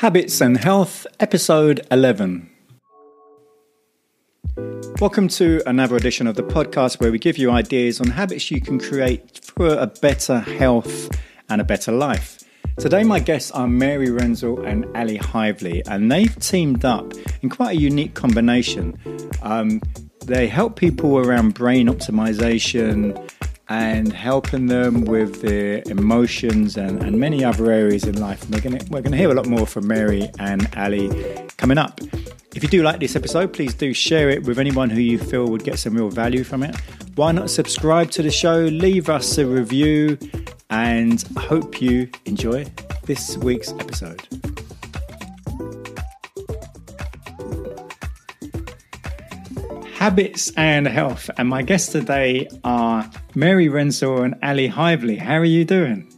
[0.00, 2.48] Habits and Health, Episode 11.
[4.98, 8.62] Welcome to another edition of the podcast where we give you ideas on habits you
[8.62, 11.10] can create for a better health
[11.50, 12.42] and a better life.
[12.78, 17.12] Today, my guests are Mary Renzel and Ali Hively, and they've teamed up
[17.42, 18.98] in quite a unique combination.
[19.42, 19.82] Um,
[20.24, 23.30] they help people around brain optimization
[23.70, 28.42] and helping them with their emotions and, and many other areas in life.
[28.42, 31.08] And we're going we're gonna hear a lot more from Mary and Ali
[31.56, 32.00] coming up.
[32.52, 35.46] If you do like this episode, please do share it with anyone who you feel
[35.46, 36.74] would get some real value from it.
[37.14, 40.18] Why not subscribe to the show, leave us a review,
[40.68, 42.66] and hope you enjoy
[43.04, 44.26] this week's episode.
[50.00, 55.16] Habits and health, and my guests today are Mary Renzel and Ali Hively.
[55.16, 56.10] How are you doing?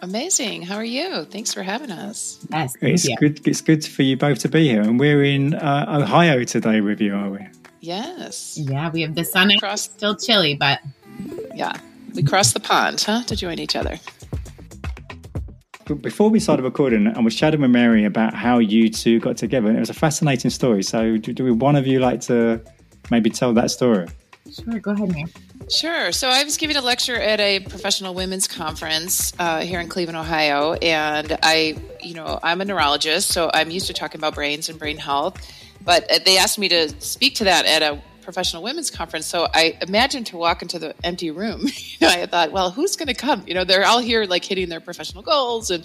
[0.00, 0.62] Amazing.
[0.62, 1.24] How are you?
[1.26, 2.44] Thanks for having us.
[2.50, 3.46] Yes, it's good.
[3.46, 7.00] It's good for you both to be here, and we're in uh, Ohio today with
[7.00, 7.46] you, are we?
[7.78, 8.58] Yes.
[8.58, 9.52] Yeah, we have the sun.
[9.52, 10.80] Across, still chilly, but
[11.54, 11.74] yeah,
[12.16, 14.00] we crossed the pond, huh, to join each other.
[16.00, 19.68] Before we started recording, I was chatting with Mary about how you two got together,
[19.68, 20.82] and it was a fascinating story.
[20.82, 22.60] So, do, do one of you like to
[23.10, 24.08] maybe tell that story?
[24.50, 25.26] Sure, go ahead, Mary.
[25.70, 26.12] Sure.
[26.12, 30.18] So I was giving a lecture at a professional women's conference uh, here in Cleveland,
[30.18, 34.68] Ohio, and I, you know, I'm a neurologist, so I'm used to talking about brains
[34.68, 35.40] and brain health.
[35.84, 39.26] But uh, they asked me to speak to that at a professional women's conference.
[39.26, 41.62] So I imagined to walk into the empty room.
[41.76, 43.44] you know, I thought, well, who's going to come?
[43.46, 45.84] You know, they're all here like hitting their professional goals and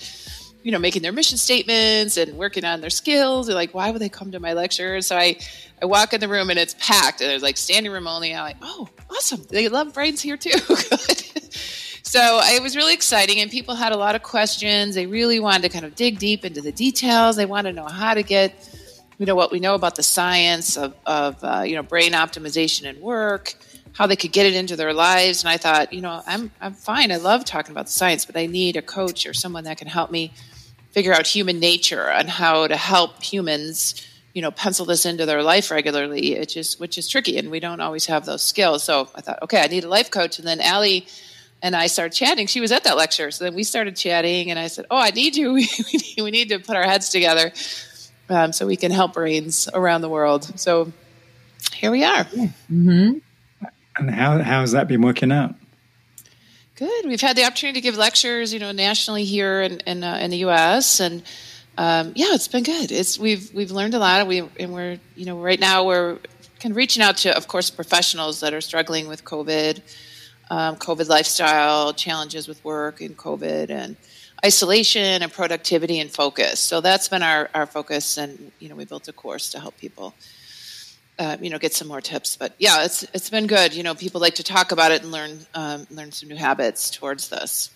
[0.68, 3.48] you know making their mission statements and working on their skills.
[3.48, 5.02] They're like, why would they come to my lecture?
[5.02, 5.38] So I
[5.82, 8.36] I walk in the room and it's packed and there's like standing room only.
[8.36, 9.44] I'm like, oh, awesome!
[9.50, 10.50] They love brains here too.
[12.04, 14.94] so it was really exciting and people had a lot of questions.
[14.94, 17.38] They really wanted to kind of dig deep into the details.
[17.38, 18.70] They wanted to know how to get
[19.18, 22.90] you know what we know about the science of, of uh, you know brain optimization
[22.90, 23.54] and work
[23.94, 26.74] how they could get it into their lives and i thought you know i'm i'm
[26.74, 29.78] fine i love talking about the science but i need a coach or someone that
[29.78, 30.32] can help me
[30.98, 34.04] figure out human nature and how to help humans
[34.34, 37.60] you know pencil this into their life regularly which is which is tricky and we
[37.60, 40.48] don't always have those skills so i thought okay i need a life coach and
[40.48, 41.06] then ali
[41.60, 42.46] and I started chatting.
[42.46, 45.10] She was at that lecture, so then we started chatting, and I said, "Oh, I
[45.10, 45.54] need you.
[46.18, 47.52] we need to put our heads together."
[48.30, 50.60] um, so we can help brains around the world.
[50.60, 50.92] So
[51.74, 52.26] here we are.
[52.26, 53.18] Mm-hmm.
[53.98, 55.56] And how how has that been working out?
[56.78, 57.06] Good.
[57.06, 60.30] We've had the opportunity to give lectures, you know, nationally here in in, uh, in
[60.30, 61.00] the U.S.
[61.00, 61.24] and
[61.76, 62.92] um, yeah, it's been good.
[62.92, 64.28] It's we've we've learned a lot.
[64.28, 66.20] We and we're you know right now we're
[66.60, 69.82] kind of reaching out to, of course, professionals that are struggling with COVID,
[70.52, 73.96] um, COVID lifestyle challenges with work and COVID and
[74.46, 76.60] isolation and productivity and focus.
[76.60, 79.80] So that's been our, our focus, and you know we built a course to help
[79.80, 80.14] people.
[81.20, 83.74] Uh, you know, get some more tips, but yeah, it's it's been good.
[83.74, 86.92] You know, people like to talk about it and learn um, learn some new habits
[86.92, 87.72] towards this.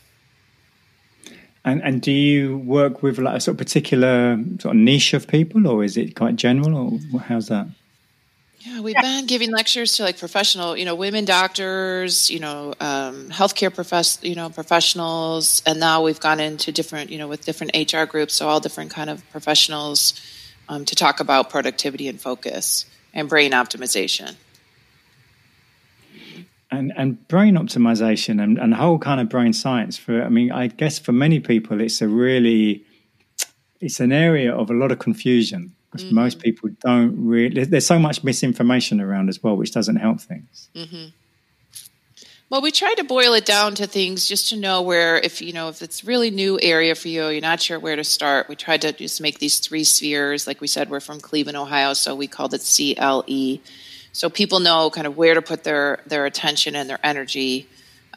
[1.65, 5.27] And and do you work with like a sort of particular sort of niche of
[5.27, 7.67] people, or is it quite general, or how's that?
[8.59, 13.29] Yeah, we've been giving lectures to like professional, you know, women doctors, you know, um,
[13.29, 17.75] healthcare profess, you know, professionals, and now we've gone into different, you know, with different
[17.75, 20.13] HR groups, so all different kind of professionals
[20.69, 24.35] um, to talk about productivity and focus and brain optimization.
[26.69, 30.67] And and brain optimization and, and whole kind of brain science for I mean I
[30.67, 32.85] guess for many people it's a really
[33.81, 36.15] it's an area of a lot of confusion because mm-hmm.
[36.15, 40.69] most people don't really there's so much misinformation around as well which doesn't help things
[40.73, 41.07] mm-hmm.
[42.51, 45.53] Well we try to boil it down to things just to know where if you
[45.53, 48.47] know if it's really new area for you you're not sure where to start.
[48.49, 50.45] We tried to just make these three spheres.
[50.45, 53.59] Like we said we're from cleveland ohio so we called it cle
[54.13, 57.67] so people know kind of where to put their their attention and their energy.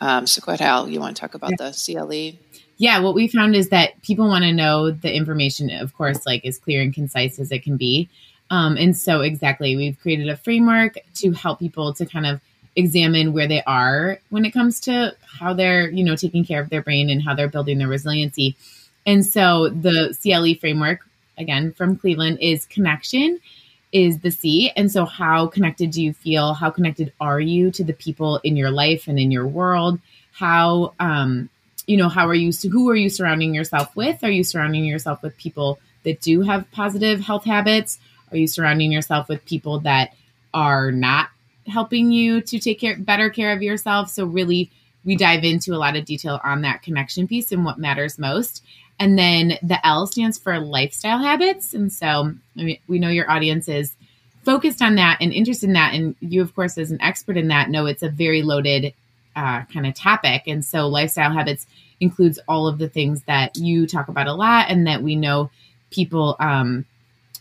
[0.01, 1.71] Um, so go ahead hal you want to talk about yeah.
[1.71, 2.39] the cle
[2.77, 6.45] yeah, what we found is that people want to know the information, of course, like
[6.45, 8.09] as clear and concise as it can be.
[8.51, 12.41] Um, and so, exactly, we've created a framework to help people to kind of
[12.77, 16.71] examine where they are when it comes to how they're, you know, taking care of
[16.71, 18.57] their brain and how they're building their resiliency.
[19.07, 21.01] And so, the CLE framework,
[21.37, 23.41] again from Cleveland, is connection
[23.93, 24.73] is the C.
[24.77, 26.55] And so, how connected do you feel?
[26.55, 30.01] How connected are you to the people in your life and in your world?
[30.33, 31.49] How um,
[31.87, 35.23] you know how are you who are you surrounding yourself with are you surrounding yourself
[35.23, 37.99] with people that do have positive health habits
[38.31, 40.15] are you surrounding yourself with people that
[40.53, 41.29] are not
[41.67, 44.71] helping you to take care better care of yourself so really
[45.05, 48.63] we dive into a lot of detail on that connection piece and what matters most
[48.99, 51.75] And then the L stands for lifestyle habits.
[51.75, 53.95] And so I mean, we know your audience is
[54.45, 55.95] focused on that and interested in that.
[55.95, 58.95] And you, of course, as an expert in that, know it's a very loaded
[59.35, 60.45] uh, kind of topic.
[60.47, 61.67] And so lifestyle habits
[62.01, 65.51] includes all of the things that you talk about a lot and that we know
[65.91, 66.85] people um,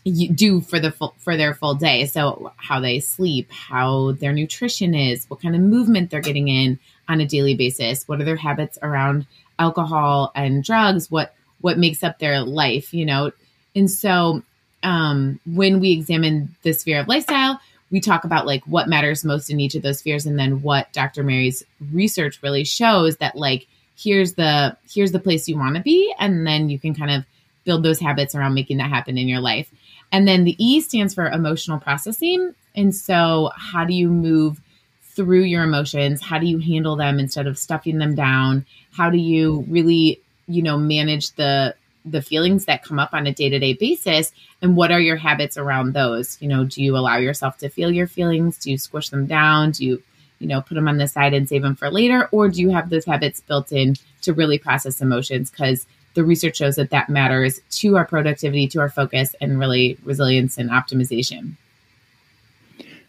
[0.04, 2.06] do for the full, for their full day.
[2.06, 6.78] So how they sleep, how their nutrition is, what kind of movement they're getting in
[7.08, 9.26] on a daily basis, what are their habits around
[9.58, 13.32] alcohol and drugs, what what makes up their life, you know.
[13.74, 14.42] And so
[14.82, 17.58] um, when we examine the sphere of lifestyle,
[17.90, 20.92] we talk about like what matters most in each of those spheres and then what
[20.92, 21.22] Dr.
[21.22, 23.66] Mary's research really shows that like
[23.96, 27.24] here's the here's the place you want to be and then you can kind of
[27.64, 29.70] build those habits around making that happen in your life.
[30.14, 32.54] And then the E stands for emotional processing.
[32.76, 34.60] And so how do you move
[35.02, 36.22] through your emotions?
[36.22, 38.64] How do you handle them instead of stuffing them down?
[38.92, 41.74] How do you really, you know, manage the
[42.04, 44.30] the feelings that come up on a day-to-day basis
[44.62, 47.90] and what are your habits around those you know do you allow yourself to feel
[47.90, 50.02] your feelings do you squish them down do you
[50.38, 52.68] you know put them on the side and save them for later or do you
[52.68, 57.08] have those habits built in to really process emotions because the research shows that that
[57.08, 61.56] matters to our productivity to our focus and really resilience and optimization.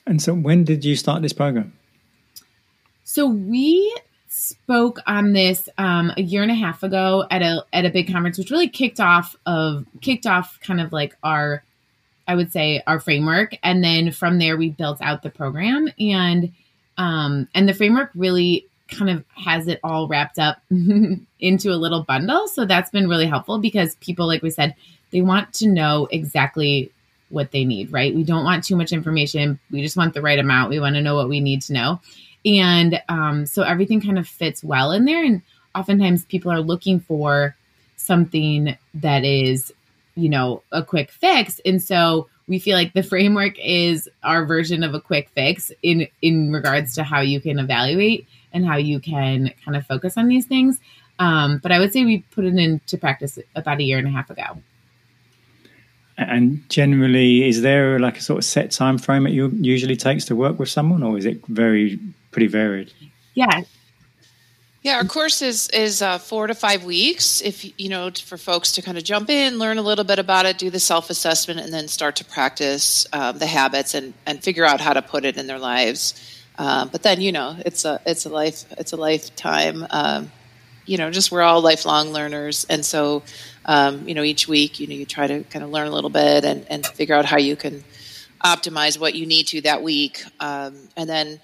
[0.06, 1.74] And so when did you start this program?
[3.04, 3.96] So we
[4.28, 8.12] spoke on this um, a year and a half ago at a at a big
[8.12, 11.64] conference, which really kicked off of kicked off kind of like our,
[12.28, 15.90] I would say our framework, and then from there we built out the program.
[16.00, 16.52] And
[16.98, 22.04] um, and the framework really kind of has it all wrapped up into a little
[22.04, 22.48] bundle.
[22.48, 24.76] So that's been really helpful because people, like we said,
[25.12, 26.92] they want to know exactly
[27.30, 28.14] what they need, right?
[28.14, 29.60] We don't want too much information.
[29.72, 30.70] We just want the right amount.
[30.70, 32.00] We want to know what we need to know.
[32.46, 35.24] And um, so everything kind of fits well in there.
[35.24, 35.42] And
[35.74, 37.56] oftentimes people are looking for
[37.98, 39.74] something that is,
[40.16, 41.60] you know, a quick fix.
[41.66, 46.08] And so we feel like the framework is our version of a quick fix in
[46.22, 50.28] in regards to how you can evaluate and how you can kind of focus on
[50.28, 50.80] these things.
[51.20, 54.12] Um, but I would say we put it into practice about a year and a
[54.12, 54.58] half ago.
[56.18, 60.36] And generally, is there like a sort of set time frame it usually takes to
[60.36, 62.00] work with someone, or is it very
[62.36, 62.92] pretty varied.
[63.34, 63.62] Yeah.
[64.82, 67.42] Yeah, our course is is uh, four to five weeks.
[67.42, 70.46] If you know, for folks to kind of jump in, learn a little bit about
[70.46, 74.44] it, do the self assessment, and then start to practice um, the habits and and
[74.44, 76.14] figure out how to put it in their lives.
[76.58, 79.86] Um, but then you know, it's a it's a life it's a lifetime.
[79.90, 80.32] Um,
[80.86, 83.24] you know, just we're all lifelong learners, and so
[83.66, 86.10] um, you know, each week, you know, you try to kind of learn a little
[86.10, 87.84] bit and and figure out how you can
[88.44, 91.40] optimize what you need to that week, um, and then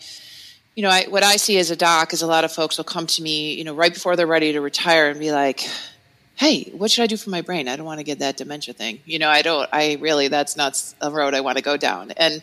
[0.75, 2.85] you know, I, what I see as a doc is a lot of folks will
[2.85, 5.67] come to me, you know, right before they're ready to retire and be like,
[6.35, 7.67] hey, what should I do for my brain?
[7.67, 8.99] I don't want to get that dementia thing.
[9.05, 12.11] You know, I don't, I really, that's not a road I want to go down.
[12.11, 12.41] And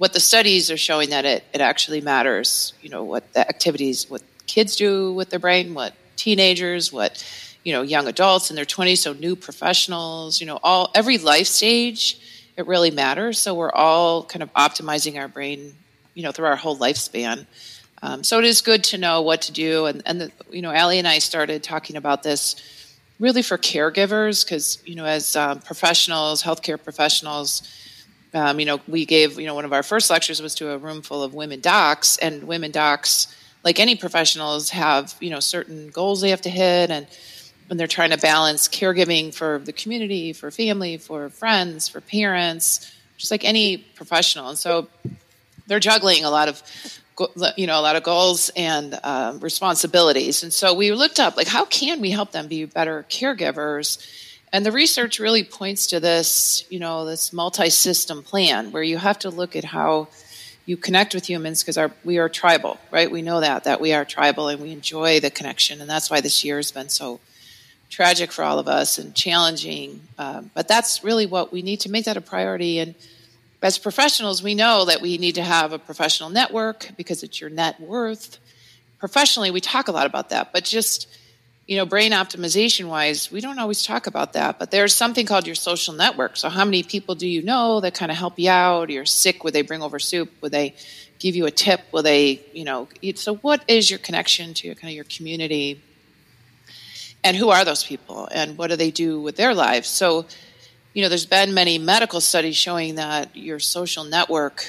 [0.00, 4.08] what the studies are showing that it, it actually matters, you know, what the activities,
[4.08, 7.22] what kids do with their brain, what teenagers, what,
[7.64, 11.46] you know, young adults in their 20s, so new professionals, you know, all, every life
[11.46, 12.18] stage,
[12.56, 13.38] it really matters.
[13.38, 15.74] So we're all kind of optimizing our brain
[16.14, 17.46] you know through our whole lifespan.
[18.02, 19.86] Um, so it is good to know what to do.
[19.86, 22.56] And, and the, you know, Allie and I started talking about this
[23.18, 27.62] really for caregivers because you know as um, professionals, healthcare professionals.
[28.32, 30.78] Um, you know, we gave, you know, one of our first lectures was to a
[30.78, 33.34] room full of women docs, and women docs,
[33.64, 36.90] like any professionals, have, you know, certain goals they have to hit.
[36.90, 37.06] And
[37.66, 42.92] when they're trying to balance caregiving for the community, for family, for friends, for parents,
[43.16, 44.48] just like any professional.
[44.48, 44.88] And so
[45.66, 46.62] they're juggling a lot of
[47.56, 51.46] you know a lot of goals and uh, responsibilities and so we looked up like
[51.46, 53.98] how can we help them be better caregivers
[54.52, 59.18] and the research really points to this you know this multi-system plan where you have
[59.18, 60.08] to look at how
[60.66, 63.10] you connect with humans because we are tribal right?
[63.10, 66.20] We know that that we are tribal and we enjoy the connection and that's why
[66.20, 67.20] this year has been so
[67.90, 70.00] tragic for all of us and challenging.
[70.16, 72.78] Uh, but that's really what we need to make that a priority.
[72.78, 72.94] And
[73.60, 77.50] as professionals, we know that we need to have a professional network because it's your
[77.50, 78.38] net worth.
[78.98, 81.08] Professionally, we talk a lot about that, but just
[81.70, 84.58] you know, brain optimization wise, we don't always talk about that.
[84.58, 86.36] But there's something called your social network.
[86.36, 88.90] So, how many people do you know that kind of help you out?
[88.90, 90.32] You're sick, would they bring over soup?
[90.40, 90.74] Would they
[91.20, 91.82] give you a tip?
[91.92, 95.80] Will they, you know, so what is your connection to your, kind of your community?
[97.22, 98.28] And who are those people?
[98.32, 99.86] And what do they do with their lives?
[99.86, 100.26] So,
[100.92, 104.66] you know, there's been many medical studies showing that your social network,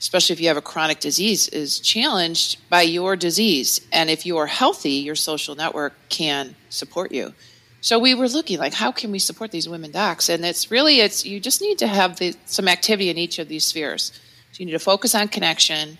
[0.00, 3.80] especially if you have a chronic disease, is challenged by your disease.
[3.92, 7.34] And if you are healthy, your social network can support you.
[7.82, 10.28] So we were looking like, how can we support these women docs?
[10.28, 13.48] And it's really, it's you just need to have the, some activity in each of
[13.48, 14.12] these spheres.
[14.52, 15.98] So you need to focus on connection.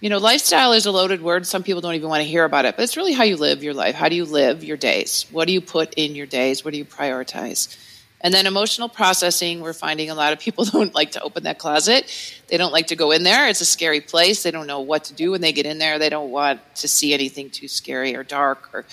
[0.00, 1.46] You know, lifestyle is a loaded word.
[1.46, 3.62] Some people don't even want to hear about it, but it's really how you live
[3.62, 3.94] your life.
[3.94, 5.26] How do you live your days?
[5.30, 6.64] What do you put in your days?
[6.64, 7.76] What do you prioritize?
[8.20, 11.58] And then emotional processing, we're finding a lot of people don't like to open that
[11.58, 12.10] closet.
[12.48, 13.48] They don't like to go in there.
[13.48, 14.42] It's a scary place.
[14.42, 15.98] They don't know what to do when they get in there.
[15.98, 18.84] They don't want to see anything too scary or dark or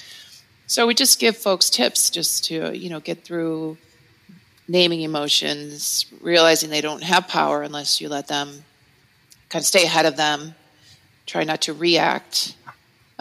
[0.65, 3.77] so we just give folks tips just to, you know, get through
[4.67, 8.63] naming emotions, realizing they don't have power unless you let them
[9.49, 10.55] kind of stay ahead of them,
[11.25, 12.55] try not to react.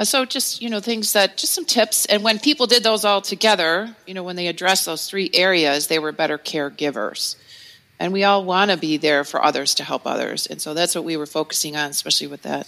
[0.02, 3.20] So just, you know, things that just some tips and when people did those all
[3.20, 7.36] together, you know, when they addressed those three areas, they were better caregivers.
[8.00, 10.46] And we all want to be there for others to help others.
[10.46, 12.66] And so that's what we were focusing on, especially with that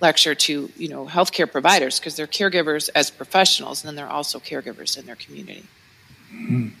[0.00, 4.38] lecture to you know healthcare providers because they're caregivers as professionals and then they're also
[4.38, 5.64] caregivers in their community.
[6.32, 6.72] Mm.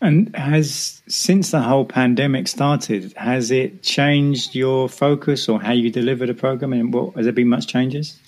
[0.00, 5.90] And has since the whole pandemic started, has it changed your focus or how you
[5.90, 6.72] deliver the program?
[6.74, 8.20] And what, has there been much changes?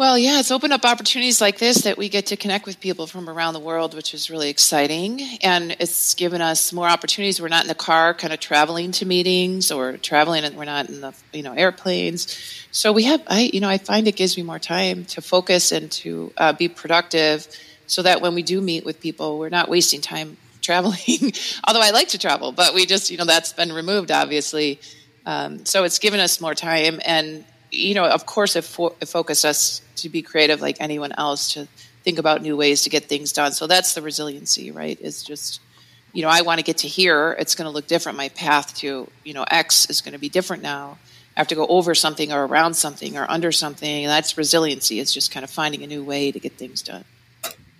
[0.00, 3.06] Well, yeah, it's opened up opportunities like this that we get to connect with people
[3.06, 5.20] from around the world, which is really exciting.
[5.42, 7.38] And it's given us more opportunities.
[7.38, 10.88] We're not in the car, kind of traveling to meetings or traveling, and we're not
[10.88, 12.34] in the you know airplanes.
[12.72, 15.70] So we have, I you know, I find it gives me more time to focus
[15.70, 17.46] and to uh, be productive,
[17.86, 21.34] so that when we do meet with people, we're not wasting time traveling.
[21.68, 24.80] Although I like to travel, but we just you know that's been removed, obviously.
[25.26, 29.06] Um, so it's given us more time and you know, of course, it, fo- it
[29.06, 31.68] focused us to be creative like anyone else to
[32.02, 33.52] think about new ways to get things done.
[33.52, 34.98] So that's the resiliency, right?
[35.00, 35.60] It's just,
[36.12, 37.36] you know, I want to get to here.
[37.38, 38.18] It's going to look different.
[38.18, 40.98] My path to, you know, X is going to be different now.
[41.36, 44.06] I have to go over something or around something or under something.
[44.06, 44.98] That's resiliency.
[44.98, 47.04] It's just kind of finding a new way to get things done.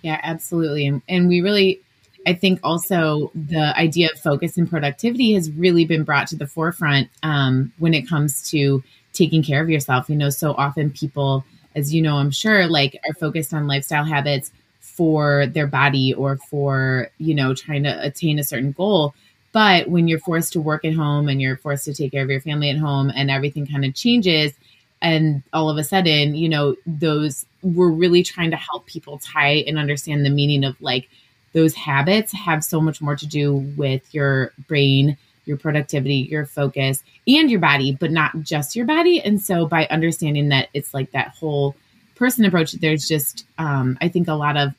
[0.01, 0.87] Yeah, absolutely.
[0.87, 1.81] And, and we really,
[2.25, 6.47] I think also the idea of focus and productivity has really been brought to the
[6.47, 8.83] forefront um, when it comes to
[9.13, 10.09] taking care of yourself.
[10.09, 14.05] You know, so often people, as you know, I'm sure, like are focused on lifestyle
[14.05, 19.13] habits for their body or for, you know, trying to attain a certain goal.
[19.53, 22.29] But when you're forced to work at home and you're forced to take care of
[22.29, 24.53] your family at home and everything kind of changes,
[25.01, 29.63] and all of a sudden, you know, those we're really trying to help people tie
[29.67, 31.09] and understand the meaning of like
[31.53, 35.17] those habits have so much more to do with your brain
[35.51, 39.21] your productivity, your focus, and your body, but not just your body.
[39.21, 41.75] And so by understanding that it's like that whole
[42.15, 44.73] person approach, there's just, um, I think, a lot of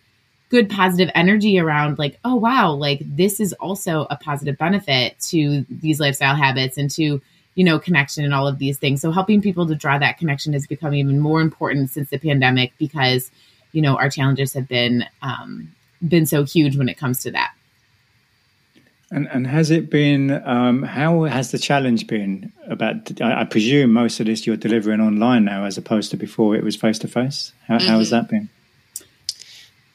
[0.48, 5.66] good positive energy around like, oh, wow, like this is also a positive benefit to
[5.68, 7.20] these lifestyle habits and to,
[7.54, 9.02] you know, connection and all of these things.
[9.02, 12.72] So helping people to draw that connection has become even more important since the pandemic
[12.78, 13.30] because,
[13.72, 15.70] you know, our challenges have been, um,
[16.06, 17.52] been so huge when it comes to that.
[19.12, 23.92] And, and has it been, um, how has the challenge been about, I, I, presume
[23.92, 27.08] most of this you're delivering online now as opposed to before it was face to
[27.08, 27.52] face.
[27.68, 28.48] How has that been?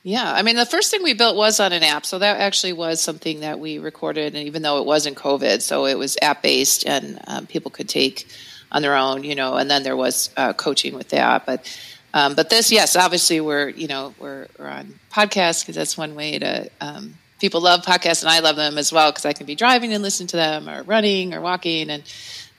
[0.03, 2.05] Yeah, I mean, the first thing we built was on an app.
[2.05, 5.88] So that actually was something that we recorded, and even though it wasn't COVID, so
[5.88, 8.27] it was app based and um, people could take
[8.71, 11.45] on their own, you know, and then there was uh, coaching with that.
[11.45, 11.65] But
[12.13, 16.15] um, but this, yes, obviously we're, you know, we're, we're on podcasts because that's one
[16.15, 19.46] way to um, people love podcasts, and I love them as well because I can
[19.46, 22.03] be driving and listen to them, or running, or walking, and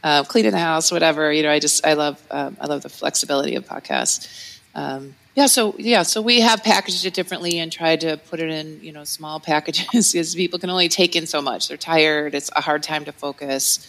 [0.03, 1.33] uh, cleaning the house, whatever.
[1.33, 4.59] You know, I just I love um, I love the flexibility of podcasts.
[4.75, 8.51] Um, yeah, so yeah, so we have packaged it differently and tried to put it
[8.51, 11.69] in you know small packages because people can only take in so much.
[11.69, 12.35] They're tired.
[12.35, 13.87] It's a hard time to focus.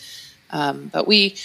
[0.51, 1.35] Um, but we,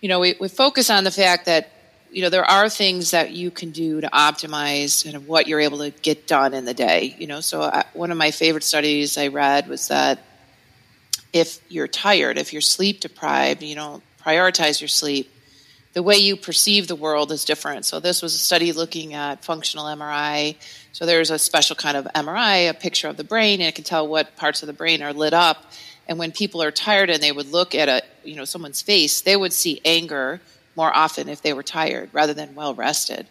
[0.00, 1.70] you know, we, we focus on the fact that
[2.14, 5.60] you know there are things that you can do to optimize kind of what you're
[5.60, 7.40] able to get done in the day you know?
[7.40, 10.20] So I, one of my favorite studies i read was that
[11.32, 15.30] if you're tired if you're sleep deprived you don't prioritize your sleep
[15.94, 17.84] the way you perceive the world is different.
[17.84, 20.56] So this was a study looking at functional mri
[20.92, 23.84] so there's a special kind of mri a picture of the brain and it can
[23.84, 25.72] tell what parts of the brain are lit up.
[26.06, 29.20] And when people are tired and they would look at a you know someone's face
[29.22, 30.40] they would see anger
[30.76, 33.26] more often if they were tired rather than well rested.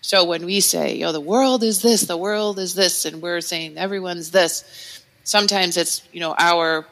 [0.00, 3.40] So when we say, "Yo, the world is this, the world is this," and we're
[3.40, 6.86] saying everyone's this, sometimes it's you know our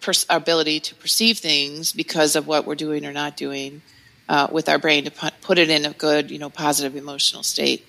[0.00, 3.82] pers- ability to perceive things because of what we're doing or not doing
[4.28, 7.42] uh, with our brain to put, put it in a good, you know, positive emotional
[7.42, 7.84] state.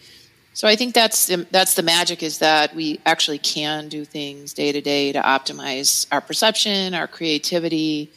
[0.53, 4.71] So I think that's that's the magic is that we actually can do things day
[4.73, 8.11] to day to optimize our perception, our creativity,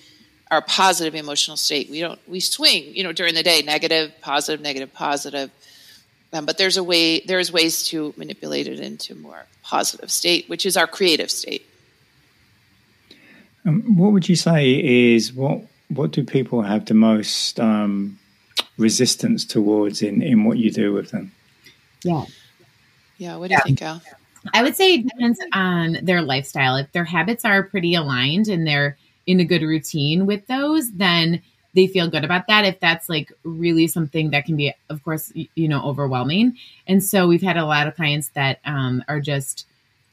[0.50, 1.90] our positive emotional state.
[1.90, 5.50] We don't we swing, you know, during the day, negative, positive, negative, positive.
[6.32, 10.66] Um, but there's a way, there's ways to manipulate it into more positive state, which
[10.66, 11.64] is our creative state.
[13.64, 18.18] Um, what would you say is what what do people have the most um,
[18.76, 21.32] resistance towards in in what you do with them?
[22.02, 22.24] Yeah.
[23.16, 23.36] Yeah.
[23.36, 24.02] What do you think, Al?
[24.52, 26.76] I would say it depends on their lifestyle.
[26.76, 31.42] If their habits are pretty aligned and they're in a good routine with those, then
[31.74, 32.64] they feel good about that.
[32.64, 36.56] If that's like really something that can be, of course, you know, overwhelming.
[36.86, 39.66] And so we've had a lot of clients that um, are just,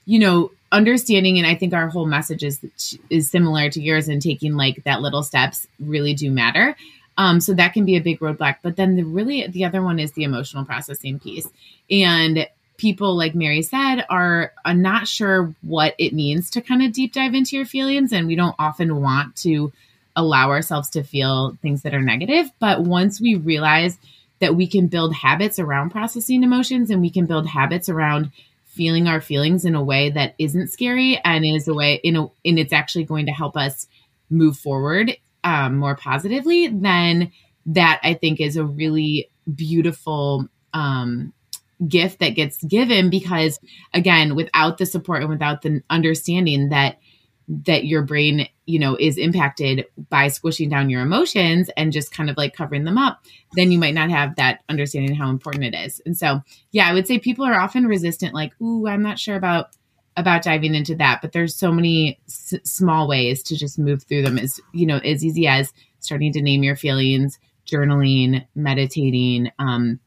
[0.05, 1.37] you know, understanding.
[1.37, 2.65] And I think our whole message is
[3.09, 6.75] is similar to yours, and taking like that little steps really do matter.
[7.17, 8.57] Um, so that can be a big roadblock.
[8.63, 11.47] But then the really the other one is the emotional processing piece.
[11.91, 12.47] And
[12.81, 17.13] people, like Mary said, are, are not sure what it means to kind of deep
[17.13, 18.11] dive into your feelings.
[18.11, 19.71] And we don't often want to
[20.15, 22.49] allow ourselves to feel things that are negative.
[22.59, 23.99] But once we realize
[24.39, 28.31] that we can build habits around processing emotions and we can build habits around
[28.65, 32.23] feeling our feelings in a way that isn't scary and is a way in a
[32.43, 33.87] and it's actually going to help us
[34.29, 37.31] move forward um, more positively then
[37.65, 41.33] that i think is a really beautiful um,
[41.87, 43.59] gift that gets given because
[43.93, 46.99] again without the support and without the understanding that
[47.47, 52.29] that your brain you know is impacted by squishing down your emotions and just kind
[52.29, 55.75] of like covering them up then you might not have that understanding how important it
[55.75, 56.01] is.
[56.05, 59.35] And so yeah i would say people are often resistant like ooh i'm not sure
[59.35, 59.69] about
[60.17, 64.21] about diving into that but there's so many s- small ways to just move through
[64.21, 64.37] them.
[64.37, 69.99] As you know as easy as starting to name your feelings journaling meditating um,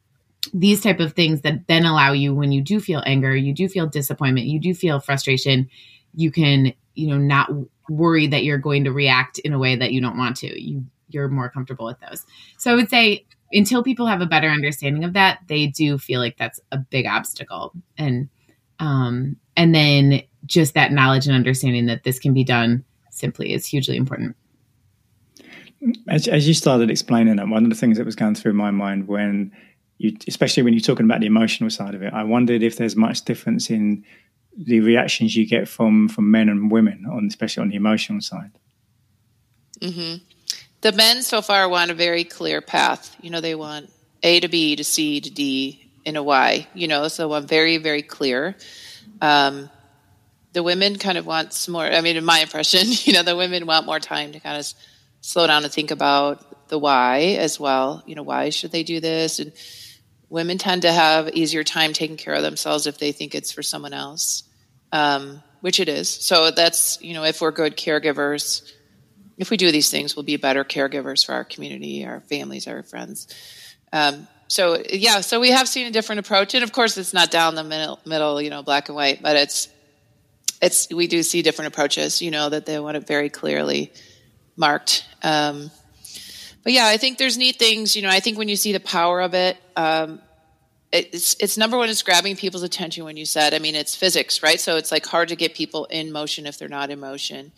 [0.53, 3.69] these type of things that then allow you when you do feel anger you do
[3.69, 5.69] feel disappointment you do feel frustration
[6.15, 7.51] you can you know not
[7.89, 10.63] worry that you're going to react in a way that you don't want to.
[10.63, 12.25] You you're more comfortable with those.
[12.59, 16.21] So i would say until people have a better understanding of that they do feel
[16.21, 17.73] like that's a big obstacle.
[17.99, 18.29] And
[18.81, 23.67] um and then just that knowledge and understanding that this can be done simply is
[23.67, 24.37] hugely important.
[26.09, 28.71] As, as you started explaining that one of the things that was going through my
[28.71, 29.53] mind when
[30.05, 32.95] you, especially when you're talking about the emotional side of it, I wondered if there's
[32.95, 34.05] much difference in
[34.57, 38.53] the reactions you get from from men and women, on especially on the emotional side.
[39.81, 40.23] Mm-hmm.
[40.83, 43.17] The men so far want a very clear path.
[43.21, 43.91] You know, they want
[44.23, 46.67] A to B to C to D in a Y.
[46.75, 48.57] You know, so I'm very very clear.
[49.21, 49.71] Um,
[50.53, 51.85] the women kind of want some more.
[51.85, 54.73] I mean, in my impression, you know, the women want more time to kind of
[55.21, 58.03] slow down and think about the why as well.
[58.07, 59.53] You know, why should they do this and
[60.35, 63.63] women tend to have easier time taking care of themselves if they think it's for
[63.63, 64.43] someone else,
[64.91, 66.09] um, which it is.
[66.09, 68.69] So that's you know if we're good caregivers,
[69.39, 72.83] if we do these things, we'll be better caregivers for our community, our families, our
[72.83, 73.29] friends.
[73.93, 77.31] Um, so yeah, so we have seen a different approach, and of course, it's not
[77.31, 79.69] down the middle, middle, you know, black and white, but it's
[80.61, 82.21] it's we do see different approaches.
[82.21, 83.93] You know that they want it very clearly
[84.57, 85.07] marked.
[85.23, 85.71] Um,
[86.65, 87.95] but yeah, I think there's neat things.
[87.95, 90.21] You know, I think when you see the power of it, um,
[90.95, 93.05] it's it's number one is grabbing people's attention.
[93.05, 94.61] When you said, I mean, it's physics, right?
[94.61, 97.53] So it's like hard to get people in motion if they're not in motion.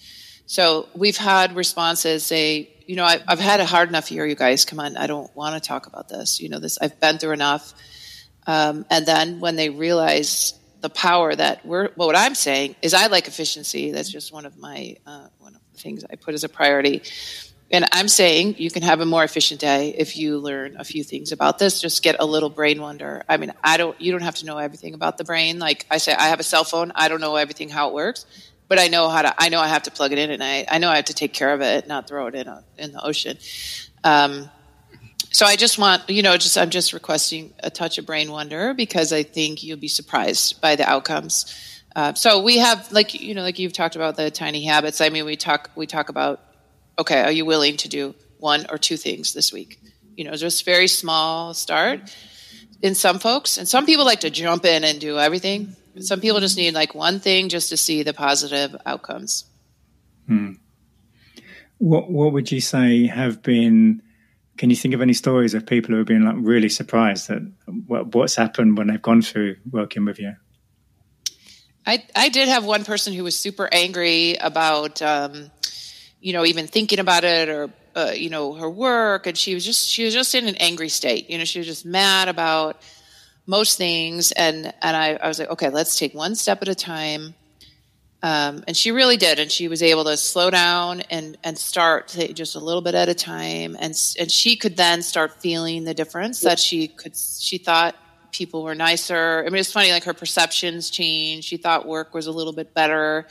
[0.46, 4.25] So we've had responses say, you know, I, I've had a hard enough year.
[4.27, 6.40] You guys, come on, I don't want to talk about this.
[6.40, 7.75] You know, this I've been through enough.
[8.46, 12.94] Um, and then when they realize the power that we're, well, what I'm saying is,
[12.94, 13.90] I like efficiency.
[13.90, 17.03] That's just one of my uh, one of the things I put as a priority.
[17.70, 21.02] And I'm saying you can have a more efficient day if you learn a few
[21.02, 21.81] things about this.
[21.81, 23.24] Just get a little brain wonder.
[23.29, 24.00] I mean, I don't.
[24.00, 25.59] You don't have to know everything about the brain.
[25.59, 26.92] Like I say, I have a cell phone.
[26.94, 28.24] I don't know everything how it works,
[28.68, 29.35] but I know how to.
[29.37, 30.66] I know I have to plug it in and night.
[30.68, 32.92] I know I have to take care of it, not throw it in a, in
[32.92, 33.37] the ocean.
[34.05, 34.48] Um,
[35.33, 38.74] so I just want, you know, just I'm just requesting a touch of brain wonder
[38.74, 41.83] because I think you'll be surprised by the outcomes.
[41.96, 45.00] Uh, so we have, like you know, like you've talked about the tiny habits.
[45.00, 46.40] I mean, we talk we talk about
[46.98, 49.80] okay, are you willing to do one or two things this week?
[50.16, 52.00] You know, just very small start
[52.82, 53.59] in some folks.
[53.59, 55.76] And some people like to jump in and do everything.
[56.00, 59.44] Some people just need like one thing just to see the positive outcomes.
[60.26, 60.52] Hmm.
[61.78, 64.02] What What would you say have been?
[64.59, 67.42] Can you think of any stories of people who have been like really surprised at
[67.87, 70.35] what, what's happened when they've gone through working with you?
[71.87, 75.50] I I did have one person who was super angry about um,
[76.26, 79.28] you know, even thinking about it or, uh, you know, her work.
[79.28, 81.30] And she was just, she was just in an angry state.
[81.30, 82.82] You know, she was just mad about
[83.46, 84.32] most things.
[84.32, 87.36] And, and I, I was like, okay, let's take one step at a time.
[88.24, 89.38] Um, and she really did.
[89.38, 93.08] And she was able to slow down and, and start just a little bit at
[93.08, 93.76] a time.
[93.78, 97.94] And, and she could then start feeling the difference that she could, she thought
[98.32, 99.44] people were nicer.
[99.46, 101.46] I mean, it's funny, like her perceptions changed.
[101.46, 103.28] She thought work was a little bit better.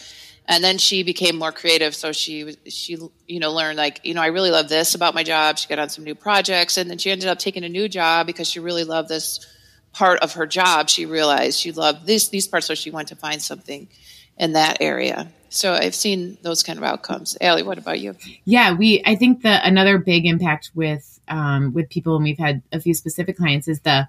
[0.47, 1.95] And then she became more creative.
[1.95, 5.23] So she, she, you know, learned like, you know, I really love this about my
[5.23, 5.57] job.
[5.57, 8.27] She got on some new projects and then she ended up taking a new job
[8.27, 9.45] because she really loved this
[9.93, 10.89] part of her job.
[10.89, 12.67] She realized she loved these, these parts.
[12.67, 13.87] So she went to find something
[14.37, 15.31] in that area.
[15.49, 17.37] So I've seen those kind of outcomes.
[17.41, 18.15] Allie, what about you?
[18.43, 22.61] Yeah, we, I think the, another big impact with, um, with people, and we've had
[22.71, 24.07] a few specific clients, is the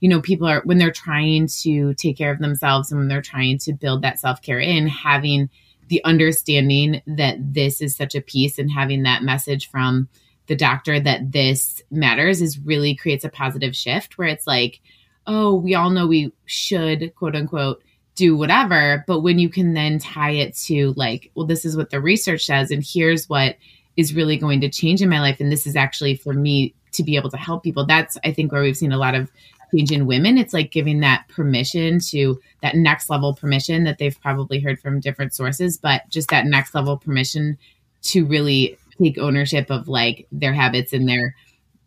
[0.00, 3.22] you know people are when they're trying to take care of themselves and when they're
[3.22, 5.48] trying to build that self care in having
[5.88, 10.08] the understanding that this is such a piece and having that message from
[10.46, 14.80] the doctor that this matters is really creates a positive shift where it's like
[15.26, 17.82] oh we all know we should quote unquote
[18.16, 19.04] do whatever.
[19.06, 22.44] But when you can then tie it to like well this is what the research
[22.44, 23.56] says and here's what
[23.96, 25.38] is really going to change in my life.
[25.38, 27.86] And this is actually for me to be able to help people.
[27.86, 29.30] That's i think where we've seen a lot of
[29.74, 34.20] change in women it's like giving that permission to that next level permission that they've
[34.20, 37.58] probably heard from different sources but just that next level permission
[38.02, 41.34] to really take ownership of like their habits and their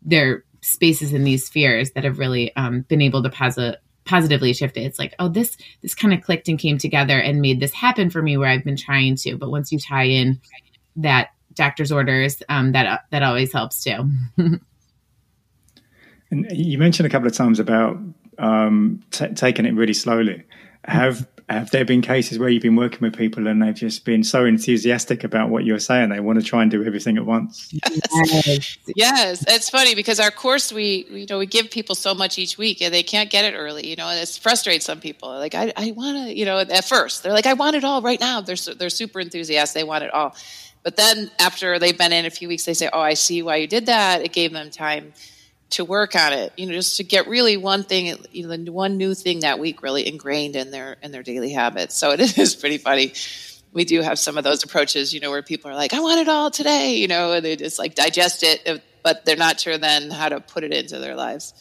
[0.02, 4.78] their spaces in these spheres that have really um, been able to posit- positively shift
[4.78, 4.82] it.
[4.82, 8.10] It's like, oh, this this kind of clicked and came together and made this happen
[8.10, 9.38] for me where I've been trying to.
[9.38, 10.42] But once you tie in
[10.98, 14.10] that doctor's orders, um, that that always helps too.
[16.32, 17.98] and you mentioned a couple of times about
[18.38, 20.44] um, t- taking it really slowly.
[20.86, 24.24] Have have there been cases where you've been working with people and they've just been
[24.24, 27.74] so enthusiastic about what you're saying they want to try and do everything at once?
[28.16, 29.46] Yes, yes.
[29.48, 32.82] it's funny because our course we you know we give people so much each week
[32.82, 35.30] and they can't get it early you know and it frustrates some people.
[35.30, 38.02] Like i, I want to you know at first they're like i want it all
[38.02, 38.42] right now.
[38.42, 40.36] They're they're super enthusiastic they want it all.
[40.84, 43.56] But then after they've been in a few weeks they say oh i see why
[43.56, 44.22] you did that.
[44.22, 45.14] It gave them time
[45.72, 48.72] to work on it you know just to get really one thing you know the
[48.72, 51.96] one new thing that week really ingrained in their in their daily habits.
[51.96, 53.14] So it is pretty funny.
[53.72, 56.20] We do have some of those approaches you know where people are like i want
[56.20, 59.78] it all today you know and they just like digest it but they're not sure
[59.78, 61.54] then how to put it into their lives.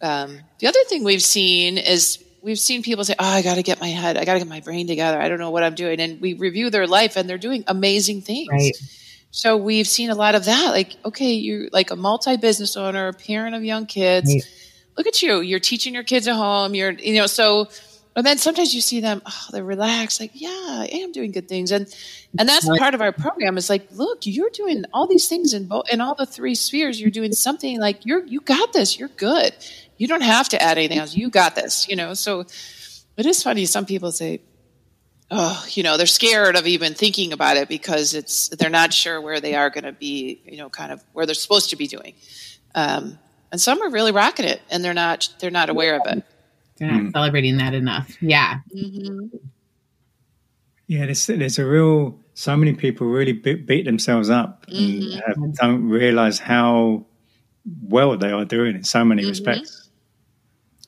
[0.00, 3.62] Um, the other thing we've seen is we've seen people say oh i got to
[3.62, 5.76] get my head i got to get my brain together i don't know what i'm
[5.76, 8.48] doing and we review their life and they're doing amazing things.
[8.50, 8.74] Right
[9.32, 10.72] so we've seen a lot of that.
[10.72, 14.32] Like, okay, you're like a multi business owner, a parent of young kids.
[14.32, 14.42] Right.
[14.98, 15.40] Look at you.
[15.40, 16.74] You're teaching your kids at home.
[16.74, 17.70] You're, you know, so,
[18.14, 21.48] and then sometimes you see them, oh, they're relaxed, like, yeah, I am doing good
[21.48, 21.72] things.
[21.72, 21.86] And,
[22.38, 22.78] and that's right.
[22.78, 26.02] part of our program is like, look, you're doing all these things in both, in
[26.02, 27.00] all the three spheres.
[27.00, 28.98] You're doing something like you're, you got this.
[28.98, 29.54] You're good.
[29.96, 31.16] You don't have to add anything else.
[31.16, 32.12] You got this, you know?
[32.12, 32.44] So
[33.16, 33.64] it is funny.
[33.64, 34.42] Some people say,
[35.32, 39.20] oh, you know, they're scared of even thinking about it because it's they're not sure
[39.20, 41.88] where they are going to be, you know, kind of where they're supposed to be
[41.88, 42.14] doing.
[42.74, 43.18] Um,
[43.50, 46.24] and some are really rocking it, and they're not they're not aware of it.
[46.76, 47.12] They're not mm.
[47.12, 48.16] celebrating that enough.
[48.20, 48.60] Yeah.
[48.74, 49.36] Mm-hmm.
[50.86, 52.18] Yeah, there's, there's a real.
[52.34, 55.12] So many people really beat, beat themselves up mm-hmm.
[55.12, 57.04] and have, don't realize how
[57.82, 59.30] well they are doing in so many mm-hmm.
[59.30, 59.81] respects.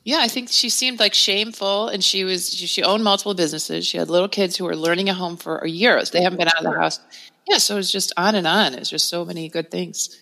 [0.04, 3.86] Yeah, I think she seemed like shameful, and she was she owned multiple businesses.
[3.86, 6.10] She had little kids who were learning at home for a years.
[6.10, 7.00] They haven't been out of the house.
[7.48, 8.74] Yeah, so it was just on and on.
[8.74, 10.20] It's just so many good things.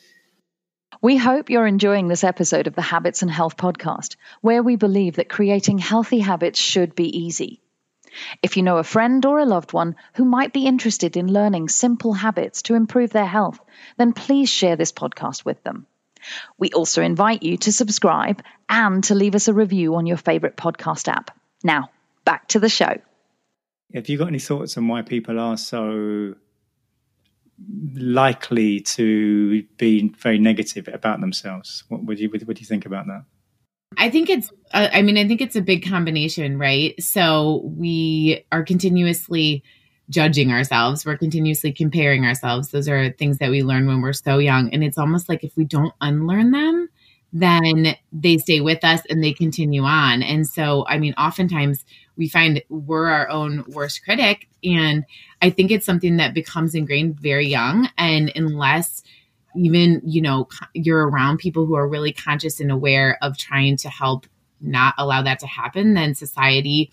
[1.01, 5.17] We hope you're enjoying this episode of the Habits and Health podcast, where we believe
[5.17, 7.61] that creating healthy habits should be easy.
[8.41, 11.71] If you know a friend or a loved one who might be interested in learning
[11.71, 13.59] simple habits to improve their health,
[13.97, 15.87] then please share this podcast with them.
[16.59, 20.57] We also invite you to subscribe and to leave us a review on your favorite
[20.57, 21.37] podcast app.
[21.63, 21.91] Now,
[22.25, 22.97] back to the show.
[23.95, 26.35] Have you got any thoughts on why people are so
[27.95, 31.85] likely to be very negative about themselves?
[31.89, 33.25] What would you what do you think about that?
[33.99, 37.01] I think it's uh, I mean I think it's a big combination, right?
[37.03, 39.63] So we are continuously
[40.13, 41.05] judging ourselves.
[41.05, 42.69] We're continuously comparing ourselves.
[42.69, 44.73] Those are things that we learn when we're so young.
[44.73, 46.89] And it's almost like if we don't unlearn them,
[47.33, 50.23] then they stay with us and they continue on.
[50.23, 51.85] And so, I mean, oftentimes
[52.17, 54.49] we find we're our own worst critic.
[54.63, 55.05] And
[55.41, 57.89] I think it's something that becomes ingrained very young.
[57.97, 59.03] And unless
[59.57, 63.89] even, you know, you're around people who are really conscious and aware of trying to
[63.89, 64.27] help
[64.61, 66.91] not allow that to happen, then society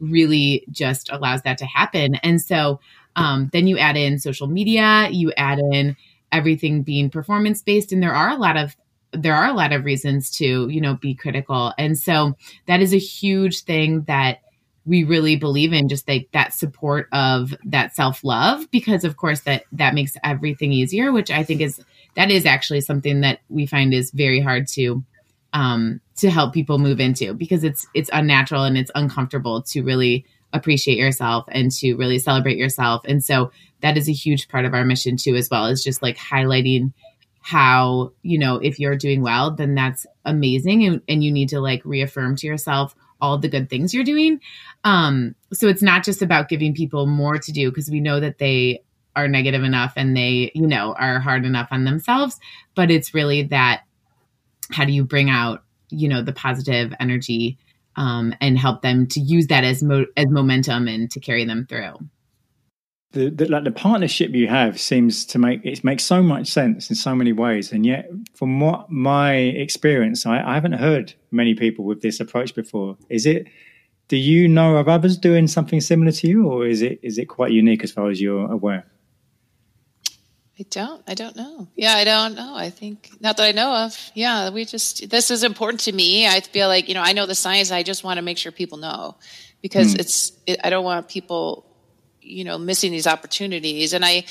[0.00, 2.16] really just allows that to happen.
[2.16, 2.80] And so
[3.16, 5.96] um, then you add in social media, you add in
[6.32, 8.76] everything being performance based, and there are a lot of
[9.12, 12.36] there are a lot of reasons to you know be critical and so
[12.66, 14.38] that is a huge thing that
[14.86, 19.64] we really believe in just like that support of that self-love because of course that
[19.72, 21.82] that makes everything easier which i think is
[22.14, 25.04] that is actually something that we find is very hard to
[25.52, 30.24] um, to help people move into because it's it's unnatural and it's uncomfortable to really
[30.52, 33.02] appreciate yourself and to really celebrate yourself.
[33.04, 36.02] And so that is a huge part of our mission too, as well as just
[36.02, 36.92] like highlighting
[37.40, 40.84] how, you know, if you're doing well, then that's amazing.
[40.84, 44.40] And, and you need to like reaffirm to yourself all the good things you're doing.
[44.84, 48.38] Um, so it's not just about giving people more to do because we know that
[48.38, 48.82] they
[49.16, 52.38] are negative enough and they, you know, are hard enough on themselves,
[52.74, 53.82] but it's really that
[54.72, 57.58] how do you bring out, you know, the positive energy
[57.96, 61.66] um, and help them to use that as mo- as momentum and to carry them
[61.68, 61.94] through.
[63.12, 66.90] The, the, like the partnership you have seems to make it makes so much sense
[66.90, 71.54] in so many ways, and yet from what my experience, I, I haven't heard many
[71.54, 72.96] people with this approach before.
[73.08, 73.48] Is it?
[74.06, 77.26] Do you know of others doing something similar to you, or is it is it
[77.26, 78.86] quite unique as far as you're aware?
[80.60, 81.02] I don't.
[81.08, 81.68] I don't know.
[81.74, 82.54] Yeah, I don't know.
[82.54, 84.10] I think not that I know of.
[84.14, 86.26] Yeah, we just this is important to me.
[86.28, 87.70] I feel like you know I know the science.
[87.70, 89.16] I just want to make sure people know
[89.62, 90.00] because mm.
[90.00, 90.32] it's.
[90.46, 91.64] It, I don't want people,
[92.20, 93.94] you know, missing these opportunities.
[93.94, 94.24] And I,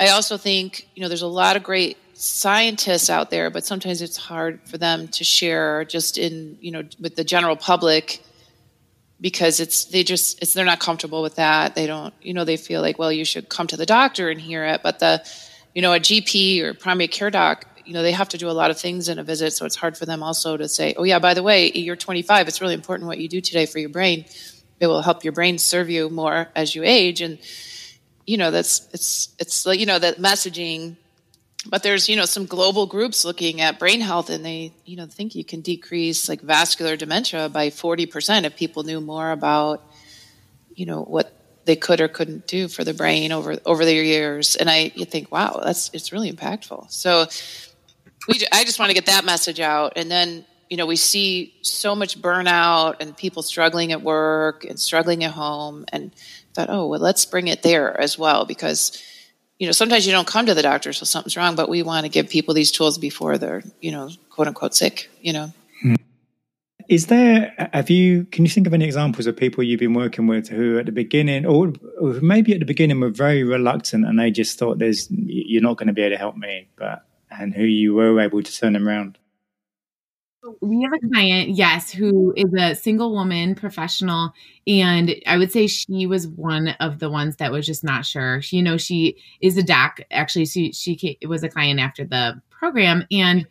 [0.00, 4.00] I also think you know there's a lot of great scientists out there, but sometimes
[4.00, 8.24] it's hard for them to share just in you know with the general public
[9.20, 11.74] because it's they just it's they're not comfortable with that.
[11.74, 14.40] They don't you know they feel like well you should come to the doctor and
[14.40, 15.22] hear it, but the
[15.78, 18.56] you know, a GP or primary care doc, you know, they have to do a
[18.60, 19.52] lot of things in a visit.
[19.52, 22.48] So it's hard for them also to say, oh, yeah, by the way, you're 25.
[22.48, 24.24] It's really important what you do today for your brain.
[24.80, 27.20] It will help your brain serve you more as you age.
[27.20, 27.38] And,
[28.26, 30.96] you know, that's, it's, it's like, you know, that messaging.
[31.64, 35.06] But there's, you know, some global groups looking at brain health and they, you know,
[35.06, 39.80] think you can decrease like vascular dementia by 40% if people knew more about,
[40.74, 41.37] you know, what
[41.68, 44.56] they could or couldn't do for the brain over over their years.
[44.56, 46.90] And I you think, wow, that's it's really impactful.
[46.90, 47.26] So
[48.26, 51.54] we I just want to get that message out, and then you know we see
[51.60, 56.10] so much burnout and people struggling at work and struggling at home, and
[56.54, 59.02] thought, oh well, let's bring it there as well because
[59.58, 62.06] you know sometimes you don't come to the doctor so something's wrong, but we want
[62.06, 65.10] to give people these tools before they're you know quote unquote sick.
[65.20, 65.52] You know.
[65.82, 65.94] Hmm.
[66.88, 70.26] Is there, have you, can you think of any examples of people you've been working
[70.26, 71.72] with who at the beginning, or,
[72.22, 75.88] maybe at the beginning were very reluctant and they just thought there's, you're not going
[75.88, 78.88] to be able to help me, but, and who you were able to turn them
[78.88, 79.18] around?
[80.62, 84.32] We have a client, yes, who is a single woman professional.
[84.66, 88.40] And I would say she was one of the ones that was just not sure.
[88.40, 90.00] She, you know, she is a doc.
[90.10, 93.04] Actually, she, she was a client after the program.
[93.10, 93.46] And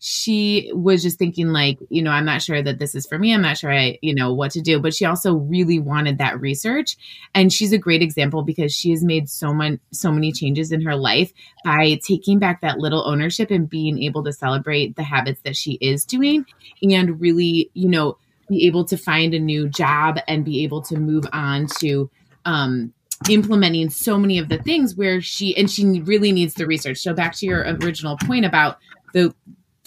[0.00, 3.34] she was just thinking like you know i'm not sure that this is for me.
[3.34, 4.78] I'm not sure i you know what to do.
[4.78, 6.96] But she also really wanted that research.
[7.34, 10.82] And she's a great example because she has made so many so many changes in
[10.82, 11.32] her life
[11.64, 15.72] by taking back that little ownership and being able to celebrate the habits that she
[15.80, 16.46] is doing
[16.82, 18.16] and really you know
[18.48, 22.08] be able to find a new job and be able to move on to
[22.44, 22.92] um
[23.28, 26.98] implementing so many of the things where she and she really needs the research.
[26.98, 28.78] So back to your original point about
[29.12, 29.34] the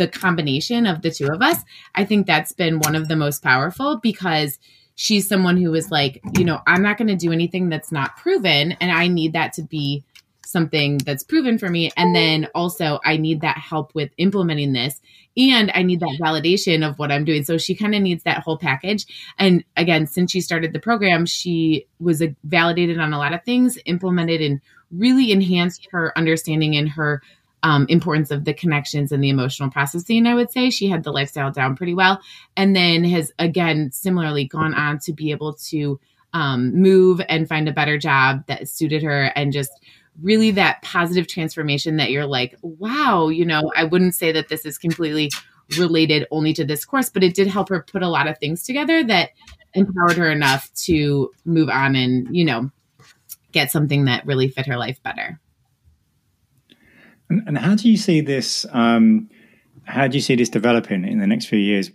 [0.01, 1.57] the combination of the two of us,
[1.93, 4.57] I think that's been one of the most powerful because
[4.95, 8.17] she's someone who is like, you know, I'm not going to do anything that's not
[8.17, 8.71] proven.
[8.73, 10.03] And I need that to be
[10.43, 11.91] something that's proven for me.
[11.95, 12.41] And mm-hmm.
[12.43, 14.99] then also, I need that help with implementing this.
[15.37, 17.43] And I need that validation of what I'm doing.
[17.43, 19.05] So she kind of needs that whole package.
[19.37, 23.77] And again, since she started the program, she was validated on a lot of things,
[23.85, 27.21] implemented and really enhanced her understanding and her
[27.63, 30.69] um, importance of the connections and the emotional processing, I would say.
[30.69, 32.19] She had the lifestyle down pretty well.
[32.57, 35.99] And then has, again, similarly gone on to be able to
[36.33, 39.71] um, move and find a better job that suited her and just
[40.21, 44.65] really that positive transformation that you're like, wow, you know, I wouldn't say that this
[44.65, 45.29] is completely
[45.77, 48.63] related only to this course, but it did help her put a lot of things
[48.63, 49.29] together that
[49.73, 52.69] empowered her enough to move on and, you know,
[53.51, 55.39] get something that really fit her life better.
[57.31, 58.65] And, and how do you see this?
[58.71, 59.29] Um,
[59.85, 61.89] how do you see this developing in the next few years?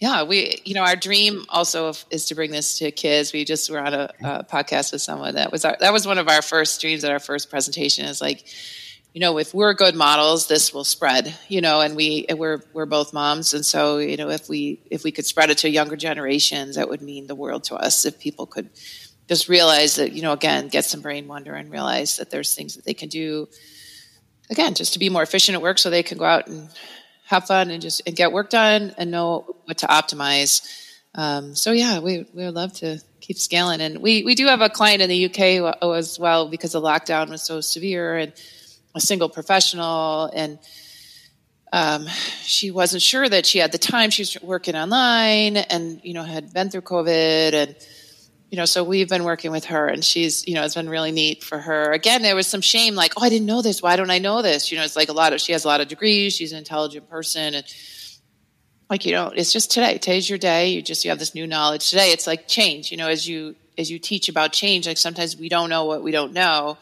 [0.00, 3.32] Yeah, we, you know, our dream also is to bring this to kids.
[3.32, 6.18] We just were on a, a podcast with someone that was our, that was one
[6.18, 8.04] of our first dreams at our first presentation.
[8.04, 8.44] Is like,
[9.12, 11.32] you know, if we're good models, this will spread.
[11.48, 15.02] You know, and we we're we're both moms, and so you know, if we if
[15.04, 18.04] we could spread it to younger generations, that would mean the world to us.
[18.04, 18.70] If people could
[19.28, 22.74] just realize that, you know, again, get some brain wonder and realize that there's things
[22.76, 23.46] that they can do
[24.50, 26.68] again, just to be more efficient at work so they can go out and
[27.26, 30.66] have fun and just and get work done and know what to optimize.
[31.14, 34.60] Um, so yeah, we we would love to keep scaling, and we we do have
[34.60, 38.32] a client in the UK as well because the lockdown was so severe and
[38.94, 40.58] a single professional and
[41.72, 42.06] um,
[42.42, 44.10] she wasn't sure that she had the time.
[44.10, 47.52] She was working online and, you know, had been through COVID.
[47.52, 47.76] And,
[48.50, 51.12] you know, so we've been working with her and she's, you know, it's been really
[51.12, 51.92] neat for her.
[51.92, 53.82] Again, there was some shame like, oh, I didn't know this.
[53.82, 54.72] Why don't I know this?
[54.72, 56.34] You know, it's like a lot of, she has a lot of degrees.
[56.34, 57.54] She's an intelligent person.
[57.54, 57.64] And,
[58.90, 61.46] like you know it's just today today's your day you just you have this new
[61.46, 64.96] knowledge today it's like change you know as you as you teach about change like
[64.96, 66.78] sometimes we don't know what we don't know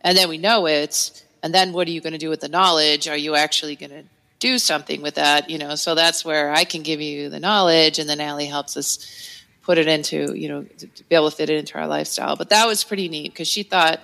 [0.00, 2.48] and then we know it and then what are you going to do with the
[2.48, 4.04] knowledge are you actually going to
[4.40, 5.74] do something with that, you know.
[5.76, 9.29] So that's where I can give you the knowledge, and then Allie helps us
[9.70, 12.34] put it into, you know, to, to be able to fit it into our lifestyle.
[12.34, 14.00] But that was pretty neat because she thought,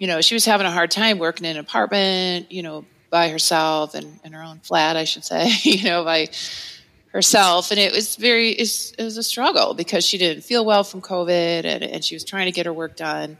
[0.00, 3.28] you know, she was having a hard time working in an apartment, you know, by
[3.28, 6.26] herself and in her own flat, I should say, you know, by
[7.12, 7.70] herself.
[7.70, 11.64] And it was very, it was a struggle because she didn't feel well from COVID
[11.64, 13.38] and, and she was trying to get her work done.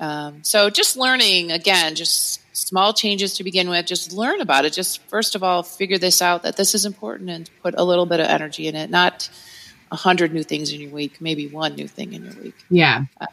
[0.00, 3.84] Um, so just learning again, just small changes to begin with.
[3.84, 4.72] Just learn about it.
[4.72, 8.06] Just first of all, figure this out that this is important and put a little
[8.06, 8.88] bit of energy in it.
[8.88, 9.28] Not
[9.96, 12.54] a hundred new things in your week, maybe one new thing in your week.
[12.68, 13.04] Yeah.
[13.18, 13.26] Uh,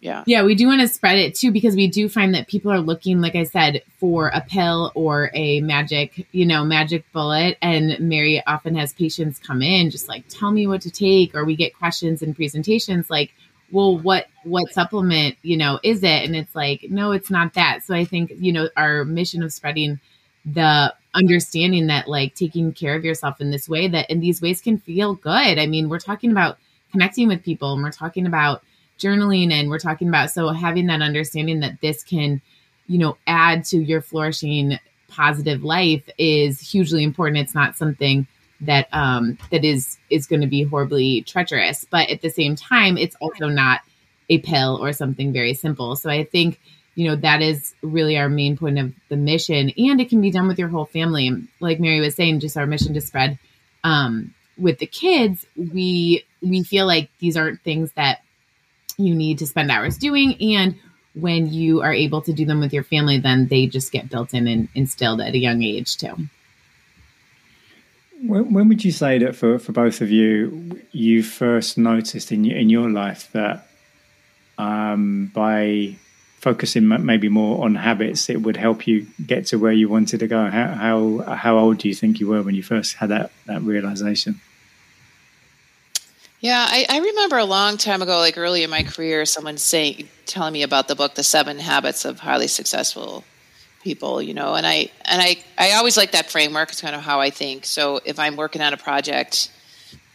[0.00, 0.24] yeah.
[0.26, 2.80] Yeah, we do want to spread it too because we do find that people are
[2.80, 7.58] looking, like I said, for a pill or a magic, you know, magic bullet.
[7.60, 11.44] And Mary often has patients come in just like, tell me what to take, or
[11.44, 13.32] we get questions and presentations like,
[13.72, 17.84] well what what supplement you know is it and it's like no it's not that
[17.84, 20.00] so i think you know our mission of spreading
[20.44, 24.60] the understanding that like taking care of yourself in this way that in these ways
[24.60, 26.58] can feel good i mean we're talking about
[26.92, 28.62] connecting with people and we're talking about
[28.98, 32.40] journaling and we're talking about so having that understanding that this can
[32.86, 38.26] you know add to your flourishing positive life is hugely important it's not something
[38.60, 41.86] that um, that is is going to be horribly treacherous.
[41.90, 43.80] But at the same time, it's also not
[44.28, 45.96] a pill or something very simple.
[45.96, 46.60] So I think
[47.00, 50.30] you know that is really our main point of the mission, and it can be
[50.30, 51.30] done with your whole family.
[51.58, 53.38] Like Mary was saying, just our mission to spread
[53.82, 55.46] um, with the kids.
[55.56, 58.20] We we feel like these aren't things that
[58.98, 60.74] you need to spend hours doing, and
[61.14, 64.34] when you are able to do them with your family, then they just get built
[64.34, 66.28] in and instilled at a young age too.
[68.22, 72.44] When, when would you say that for, for both of you, you first noticed in
[72.44, 73.68] in your life that
[74.58, 75.96] um, by
[76.40, 80.26] focusing maybe more on habits, it would help you get to where you wanted to
[80.26, 80.46] go?
[80.46, 83.62] How, how, how old do you think you were when you first had that, that
[83.62, 84.40] realization?
[86.40, 90.08] Yeah, I, I, remember a long time ago, like early in my career, someone saying,
[90.24, 93.24] telling me about the book, The Seven Habits of Highly Successful
[93.82, 97.00] people you know and i and i i always like that framework it's kind of
[97.00, 99.50] how i think so if i'm working on a project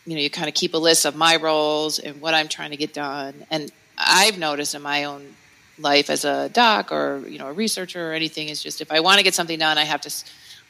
[0.05, 2.69] you know you kind of keep a list of my roles and what i'm trying
[2.69, 5.25] to get done and i've noticed in my own
[5.77, 8.49] life as a doc or you know a researcher or anything.
[8.49, 10.11] Is just if i want to get something done i have to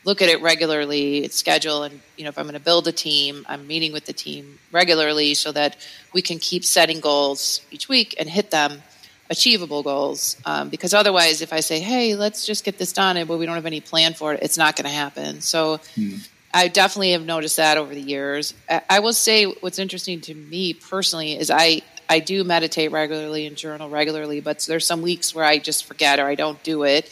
[0.03, 3.45] look at it regularly schedule and you know if i'm going to build a team
[3.49, 5.75] i'm meeting with the team regularly so that
[6.13, 8.81] we can keep setting goals each week and hit them
[9.29, 10.37] achievable goals.
[10.45, 13.55] Um, because otherwise if i say hey let's just get this done but we don't
[13.55, 15.41] have any plan for it it's not going to happen.
[15.41, 16.17] So hmm.
[16.53, 18.53] i definitely have noticed that over the years.
[18.69, 23.45] I, I will say what's interesting to me personally is i i do meditate regularly
[23.45, 26.83] and journal regularly but there's some weeks where i just forget or i don't do
[26.83, 27.09] it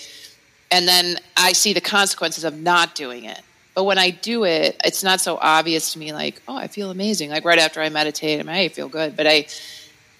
[0.72, 3.42] and then i see the consequences of not doing it
[3.76, 6.92] but when i do it it's not so obvious to me like oh i feel
[6.92, 9.46] amazing like right after i meditate i may feel good but i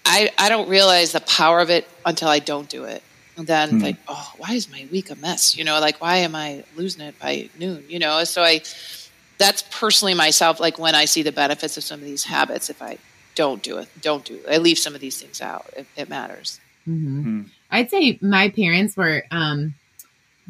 [0.04, 3.02] I, I don't realize the power of it until I don't do it.
[3.36, 3.82] And then mm.
[3.82, 5.56] like, oh, why is my week a mess?
[5.56, 7.84] You know, like why am I losing it by noon?
[7.88, 8.62] You know, so I
[9.38, 12.80] that's personally myself, like when I see the benefits of some of these habits, if
[12.80, 12.98] I
[13.34, 14.44] don't do it, don't do it.
[14.48, 15.66] I leave some of these things out.
[15.76, 16.60] It, it matters.
[16.88, 17.40] Mm-hmm.
[17.40, 17.48] Mm.
[17.70, 19.74] I'd say my parents were um,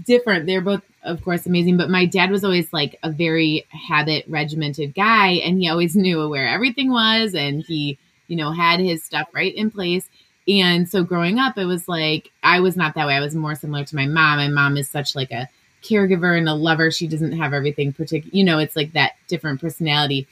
[0.05, 0.47] different.
[0.47, 4.95] They're both, of course, amazing, but my dad was always like a very habit regimented
[4.95, 9.29] guy, and he always knew where everything was, and he you know, had his stuff
[9.33, 10.09] right in place.
[10.47, 13.15] And so growing up, it was like I was not that way.
[13.15, 14.39] I was more similar to my mom.
[14.39, 15.49] My mom is such like a
[15.83, 16.91] caregiver and a lover.
[16.91, 20.27] She doesn't have everything particular, you know, it's like that different personality.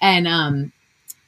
[0.00, 0.72] And um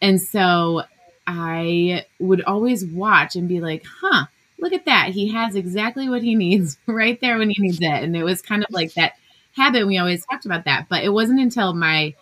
[0.00, 0.82] and so
[1.26, 4.26] I would always watch and be like, huh,
[4.58, 5.10] look at that.
[5.10, 7.84] He has exactly what he needs right there when he needs it.
[7.84, 9.14] And it was kind of like that
[9.56, 9.86] habit.
[9.86, 10.86] We always talked about that.
[10.88, 12.14] But it wasn't until my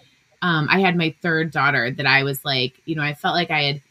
[0.43, 3.51] um I had my third daughter that I was like, you know, I felt like
[3.51, 3.83] I had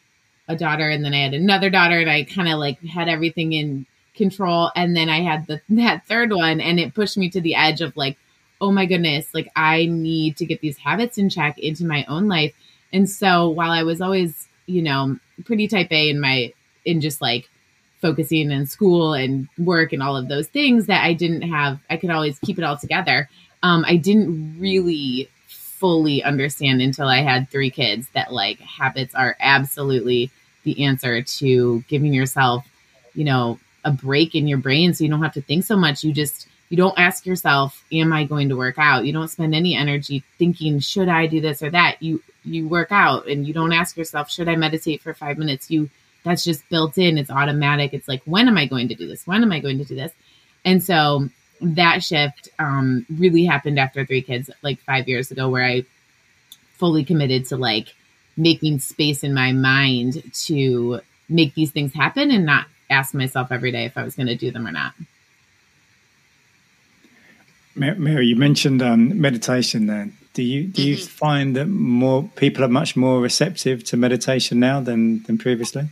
[0.47, 3.53] a daughter and then I had another daughter and I kind of like had everything
[3.53, 3.85] in
[4.15, 7.55] control and then I had the that third one and it pushed me to the
[7.55, 8.17] edge of like
[8.59, 12.27] oh my goodness like I need to get these habits in check into my own
[12.27, 12.53] life
[12.93, 16.53] and so while I was always you know pretty type A in my
[16.85, 17.49] in just like
[18.01, 21.97] focusing in school and work and all of those things that I didn't have I
[21.97, 23.29] could always keep it all together
[23.63, 29.35] um, I didn't really fully understand until I had three kids that like habits are
[29.39, 30.31] absolutely
[30.63, 32.65] the answer to giving yourself,
[33.13, 36.03] you know, a break in your brain so you don't have to think so much.
[36.03, 39.05] You just you don't ask yourself, am I going to work out?
[39.05, 42.01] You don't spend any energy thinking, should I do this or that?
[42.01, 45.69] You you work out and you don't ask yourself, should I meditate for 5 minutes?
[45.69, 45.89] You
[46.23, 47.17] that's just built in.
[47.17, 47.93] It's automatic.
[47.93, 49.25] It's like, when am I going to do this?
[49.25, 50.11] When am I going to do this?
[50.65, 51.29] And so
[51.61, 55.85] that shift um, really happened after three kids, like five years ago, where I
[56.73, 57.95] fully committed to like
[58.35, 60.99] making space in my mind to
[61.29, 64.35] make these things happen and not ask myself every day if I was going to
[64.35, 64.93] do them or not.
[67.77, 69.87] Mary, you mentioned um, meditation.
[69.87, 70.89] Then, do you do mm-hmm.
[70.89, 75.89] you find that more people are much more receptive to meditation now than than previously?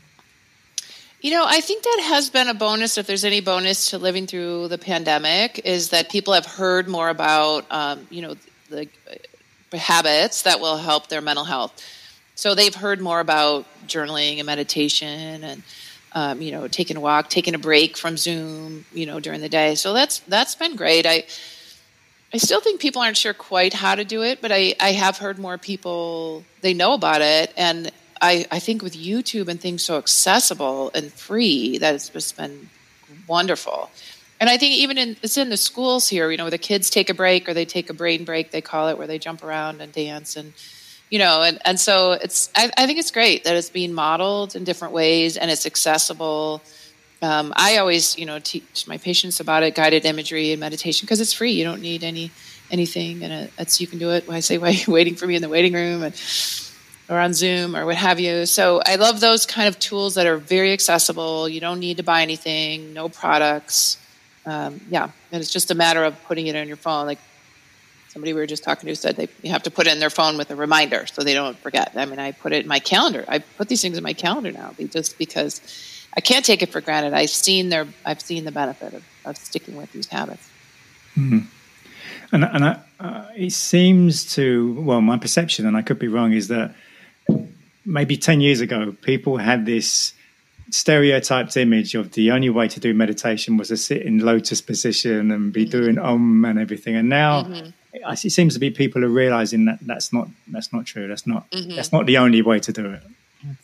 [1.22, 2.98] You know, I think that has been a bonus.
[2.98, 7.10] If there's any bonus to living through the pandemic, is that people have heard more
[7.10, 8.36] about, um, you know,
[8.70, 11.74] the uh, habits that will help their mental health.
[12.36, 15.64] So they've heard more about journaling and meditation, and
[16.12, 19.50] um, you know, taking a walk, taking a break from Zoom, you know, during the
[19.50, 19.76] day.
[19.76, 21.06] So that's that's been great.
[21.06, 21.24] I
[22.34, 25.18] I still think people aren't sure quite how to do it, but I I have
[25.18, 29.84] heard more people they know about it and I, I think with YouTube and things
[29.84, 32.70] so accessible and free, that it's just been
[33.28, 33.90] wonderful.
[34.40, 36.90] And I think even in it's in the schools here, you know, where the kids
[36.90, 39.44] take a break or they take a brain break, they call it, where they jump
[39.44, 40.54] around and dance and
[41.10, 44.56] you know, and, and so it's I, I think it's great that it's being modeled
[44.56, 46.62] in different ways and it's accessible.
[47.22, 51.22] Um, I always, you know, teach my patients about it, guided imagery and meditation, because
[51.22, 51.52] it's free.
[51.52, 52.32] You don't need any
[52.72, 54.30] anything, and it's you can do it.
[54.30, 56.14] I say, why waiting for me in the waiting room, and
[57.10, 58.46] or on Zoom or what have you.
[58.46, 61.48] So I love those kind of tools that are very accessible.
[61.48, 63.98] You don't need to buy anything, no products.
[64.46, 67.06] Um, yeah, and it's just a matter of putting it on your phone.
[67.06, 67.20] Like
[68.10, 70.10] somebody we were just talking to said they you have to put it in their
[70.10, 71.92] phone with a reminder so they don't forget.
[71.96, 73.26] I mean, I put it in my calendar.
[73.28, 75.62] I put these things in my calendar now just because
[76.18, 77.14] I can't take it for granted.
[77.14, 80.48] I've seen their I've seen the benefit of, of sticking with these habits.
[81.18, 81.40] Mm-hmm.
[82.32, 86.34] And, and I, uh, it seems to well, my perception, and I could be wrong,
[86.34, 86.76] is that
[87.86, 90.14] maybe 10 years ago, people had this
[90.72, 95.32] stereotyped image of the only way to do meditation was to sit in lotus position
[95.32, 95.70] and be mm-hmm.
[95.72, 96.96] doing om and everything.
[96.96, 97.70] And now mm-hmm.
[97.94, 101.08] it seems to be people are realizing that that's not that's not true.
[101.08, 101.76] That's not mm-hmm.
[101.76, 103.04] that's not the only way to do it.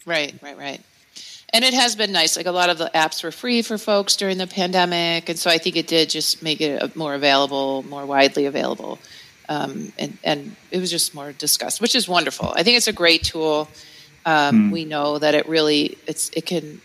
[0.05, 0.81] Right, right, right.
[1.53, 2.37] And it has been nice.
[2.37, 5.49] Like a lot of the apps were free for folks during the pandemic, and so
[5.49, 8.99] I think it did just make it more available, more widely available.
[9.49, 12.53] Um, and, and it was just more discussed, which is wonderful.
[12.55, 13.67] I think it's a great tool.
[14.25, 14.71] Um, mm.
[14.71, 16.81] We know that it really it's it can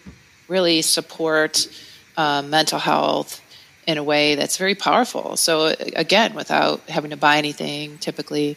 [0.49, 1.69] really support
[2.17, 3.43] uh, mental health
[3.87, 5.37] in a way that's very powerful.
[5.37, 8.57] So again, without having to buy anything, typically,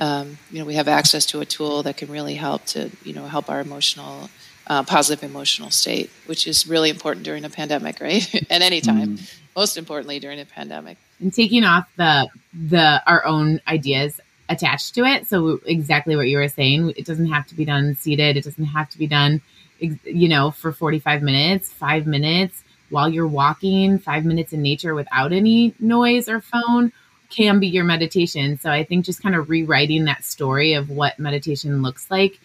[0.00, 3.12] um, you know, we have access to a tool that can really help to you
[3.12, 4.30] know help our emotional.
[4.66, 8.34] Uh, positive emotional state, which is really important during a pandemic, right?
[8.50, 9.34] At any time, mm.
[9.54, 10.96] most importantly during a pandemic.
[11.20, 15.26] And taking off the the our own ideas attached to it.
[15.26, 18.36] So exactly what you were saying, it doesn't have to be done seated.
[18.36, 19.42] It doesn't have to be done,
[19.78, 25.32] you know, for 45 minutes, five minutes while you're walking, five minutes in nature without
[25.32, 26.92] any noise or phone
[27.30, 28.58] can be your meditation.
[28.58, 32.38] So I think just kind of rewriting that story of what meditation looks like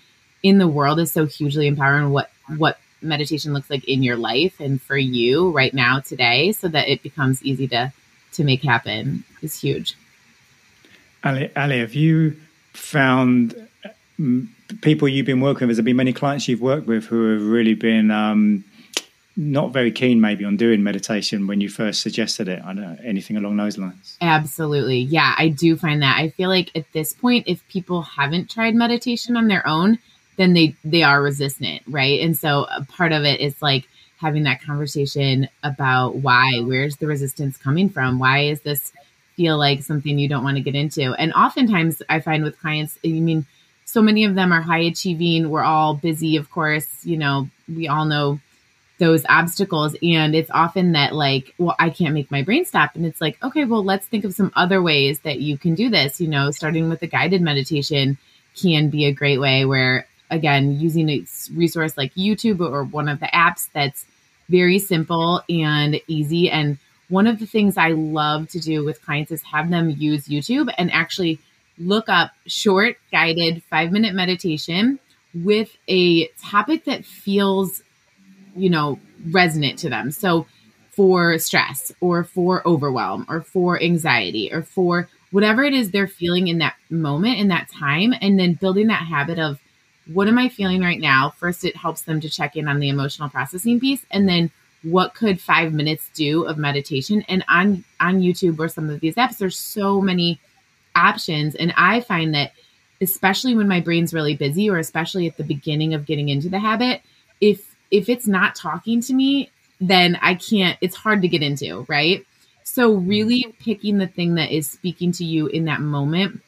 [0.43, 2.11] in the world is so hugely empowering.
[2.11, 6.67] What, what meditation looks like in your life and for you right now today so
[6.67, 7.93] that it becomes easy to
[8.31, 9.95] to make happen is huge
[11.23, 12.37] Ali, Ali, have you
[12.73, 13.67] found
[14.19, 14.47] mm,
[14.81, 15.71] people you've been working with?
[15.71, 18.63] Has there been many clients you've worked with who have really been um,
[19.35, 22.61] not very keen, maybe, on doing meditation when you first suggested it?
[22.63, 24.17] I don't know anything along those lines.
[24.21, 26.17] Absolutely, yeah, I do find that.
[26.17, 29.99] I feel like at this point, if people haven't tried meditation on their own,
[30.39, 32.21] then they they are resistant, right?
[32.21, 33.87] And so a part of it is like
[34.17, 38.17] having that conversation about why, where's the resistance coming from?
[38.17, 38.91] Why is this
[39.39, 41.13] feel like something you don't want to get into.
[41.13, 43.45] And oftentimes I find with clients, I mean,
[43.85, 45.49] so many of them are high achieving.
[45.49, 48.41] We're all busy, of course, you know, we all know
[48.97, 49.95] those obstacles.
[50.03, 52.97] And it's often that, like, well, I can't make my brain stop.
[52.97, 55.89] And it's like, okay, well, let's think of some other ways that you can do
[55.89, 56.19] this.
[56.19, 58.17] You know, starting with a guided meditation
[58.61, 63.19] can be a great way where, again, using a resource like YouTube or one of
[63.19, 64.05] the apps that's
[64.49, 66.77] very simple and easy and
[67.09, 70.71] one of the things I love to do with clients is have them use YouTube
[70.77, 71.39] and actually
[71.77, 74.99] look up short guided five minute meditation
[75.33, 77.81] with a topic that feels,
[78.55, 78.99] you know,
[79.31, 80.11] resonant to them.
[80.11, 80.45] So
[80.91, 86.47] for stress or for overwhelm or for anxiety or for whatever it is they're feeling
[86.47, 89.59] in that moment in that time and then building that habit of
[90.13, 91.29] what am i feeling right now?
[91.29, 94.51] First it helps them to check in on the emotional processing piece and then
[94.83, 97.23] what could five minutes do of meditation?
[97.27, 100.39] And on on youtube or some of these apps there's so many
[100.95, 102.51] options and i find that
[103.01, 106.59] especially when my brain's really busy or especially at the beginning of getting into the
[106.59, 107.01] habit
[107.39, 109.49] if if it's not talking to me
[109.79, 112.25] then i can't it's hard to get into right?
[112.63, 116.41] So really picking the thing that is speaking to you in that moment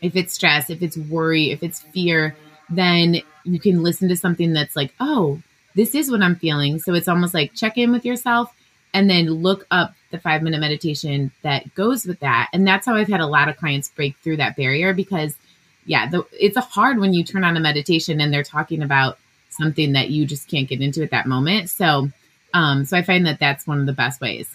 [0.00, 2.36] if it's stress if it's worry if it's fear
[2.70, 5.40] then you can listen to something that's like oh
[5.74, 8.54] this is what i'm feeling so it's almost like check in with yourself
[8.92, 12.94] and then look up the five minute meditation that goes with that and that's how
[12.94, 15.36] i've had a lot of clients break through that barrier because
[15.86, 19.18] yeah, the, it's hard when you turn on a meditation and they're talking about
[19.50, 21.70] something that you just can't get into at that moment.
[21.70, 22.08] So,
[22.52, 24.48] um, so I find that that's one of the best ways.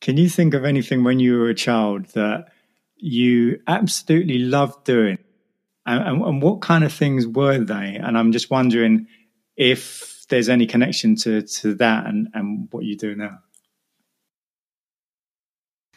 [0.00, 2.48] Can you think of anything when you were a child that
[2.96, 5.18] you absolutely loved doing?
[5.86, 7.98] And, and, what kind of things were they?
[8.00, 9.06] And I'm just wondering
[9.56, 13.38] if there's any connection to, to that and, and what you do now.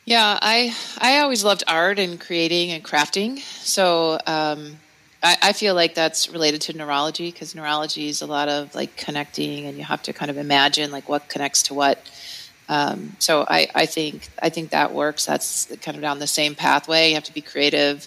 [0.05, 3.39] Yeah, I I always loved art and creating and crafting.
[3.39, 4.77] So um,
[5.21, 8.97] I, I, feel like that's related to neurology because neurology is a lot of like
[8.97, 11.99] connecting, and you have to kind of imagine like what connects to what.
[12.67, 15.25] Um, so I, I think I think that works.
[15.25, 17.09] That's kind of down the same pathway.
[17.09, 18.05] You have to be creative.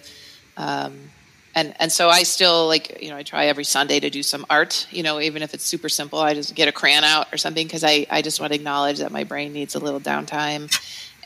[0.58, 1.10] Um,
[1.56, 4.46] and and so I still like you know I try every Sunday to do some
[4.48, 7.36] art you know even if it's super simple I just get a crayon out or
[7.36, 10.70] something because I I just want to acknowledge that my brain needs a little downtime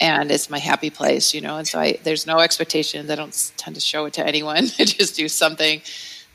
[0.00, 1.58] and it's my happy place, you know.
[1.58, 3.10] And so I, there's no expectations.
[3.10, 4.64] I don't tend to show it to anyone.
[4.78, 5.82] I just do something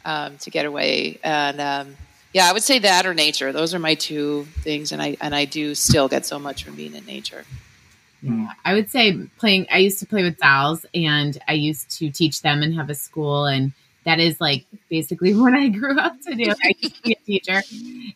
[0.05, 1.19] um, to get away.
[1.23, 1.97] And um,
[2.31, 3.51] yeah, I would say that or nature.
[3.51, 6.75] Those are my two things, and I and I do still get so much from
[6.75, 7.43] being in nature.
[8.21, 9.67] Yeah, I would say playing.
[9.71, 12.95] I used to play with dolls, and I used to teach them and have a
[12.95, 13.71] school and
[14.05, 16.51] that is like basically what I grew up to do.
[16.51, 17.63] I used to be a teacher.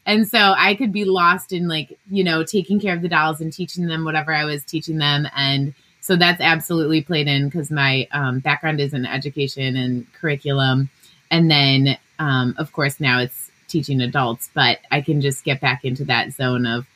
[0.05, 3.41] And so I could be lost in like, you know, taking care of the dolls
[3.41, 5.27] and teaching them whatever I was teaching them.
[5.35, 10.89] And so that's absolutely played in because my um, background is in education and curriculum.
[11.29, 15.85] And then, um, of course, now it's teaching adults, but I can just get back
[15.85, 16.87] into that zone of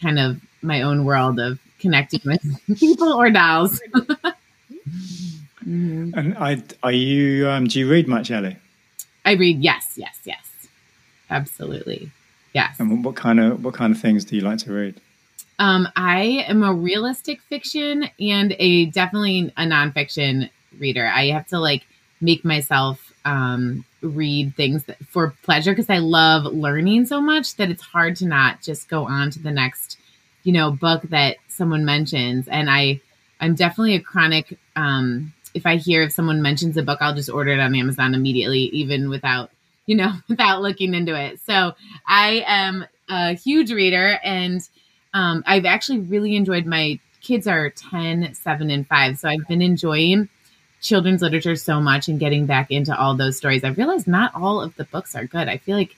[0.00, 2.42] kind of my own world of connecting with
[2.78, 3.80] people or dolls.
[5.62, 6.18] Mm-hmm.
[6.18, 7.48] And I, are you?
[7.48, 8.56] Um, do you read much, Ellie?
[9.24, 9.62] I read.
[9.62, 10.68] Yes, yes, yes.
[11.30, 12.10] Absolutely,
[12.52, 12.78] yes.
[12.78, 15.00] And what kind of what kind of things do you like to read?
[15.58, 21.06] Um, I am a realistic fiction and a definitely a nonfiction reader.
[21.06, 21.86] I have to like
[22.20, 27.70] make myself um, read things that, for pleasure because I love learning so much that
[27.70, 29.98] it's hard to not just go on to the next,
[30.42, 32.48] you know, book that someone mentions.
[32.48, 33.00] And I,
[33.40, 37.30] I'm definitely a chronic um, if I hear if someone mentions a book, I'll just
[37.30, 39.50] order it on Amazon immediately, even without,
[39.86, 41.40] you know, without looking into it.
[41.40, 41.72] So
[42.06, 44.60] I am a huge reader and
[45.14, 49.18] um, I've actually really enjoyed my kids are 10, 7, and 5.
[49.18, 50.28] So I've been enjoying
[50.80, 53.62] children's literature so much and getting back into all those stories.
[53.62, 55.48] I've realized not all of the books are good.
[55.48, 55.94] I feel like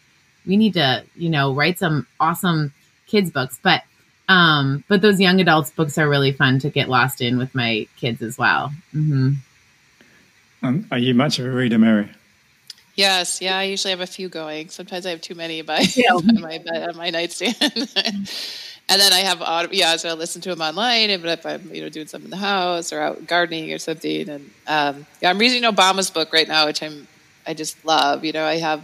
[0.47, 2.75] we need to, you know, write some awesome
[3.07, 3.83] kids books, but
[4.29, 7.87] um, but those young adults books are really fun to get lost in with my
[7.97, 8.73] kids as well.
[8.95, 9.33] Mm-hmm.
[10.65, 12.09] Um, are you much of a reader, Mary?
[12.95, 13.59] Yes, yeah.
[13.59, 14.71] I usually have a few going.
[14.71, 16.15] Sometimes I have too many by, yeah.
[16.15, 17.57] on my on my nightstand.
[17.61, 21.75] and then I have audio, yeah, so I listen to them online, even if I'm
[21.75, 24.29] you know doing something in the house or out gardening or something.
[24.29, 27.07] And um, yeah, I'm reading Obama's book right now, which I'm
[27.47, 28.25] I just love.
[28.25, 28.83] You know, I have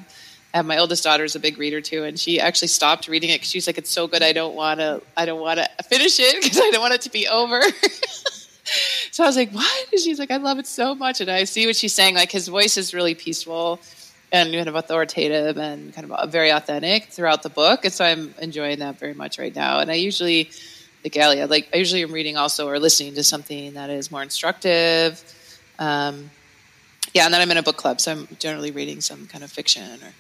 [0.53, 3.37] and my oldest daughter is a big reader too, and she actually stopped reading it
[3.37, 6.18] because she's like, "It's so good, I don't want to, I don't want to finish
[6.20, 7.62] it because I don't want it to be over."
[9.11, 11.45] so I was like, "What?" And she's like, "I love it so much," and I
[11.45, 12.14] see what she's saying.
[12.14, 13.81] Like his voice is really peaceful
[14.33, 18.35] and kind of authoritative and kind of very authentic throughout the book, and so I'm
[18.41, 19.81] enjoying that very much right now.
[19.81, 20.51] And I usually,
[21.05, 24.23] like Allie, like I usually am reading also or listening to something that is more
[24.23, 25.23] instructive.
[25.79, 26.31] Um,
[27.12, 29.51] yeah, and then I'm in a book club, so I'm generally reading some kind of
[29.51, 30.12] fiction or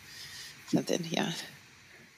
[0.68, 1.04] something.
[1.08, 1.32] Yeah.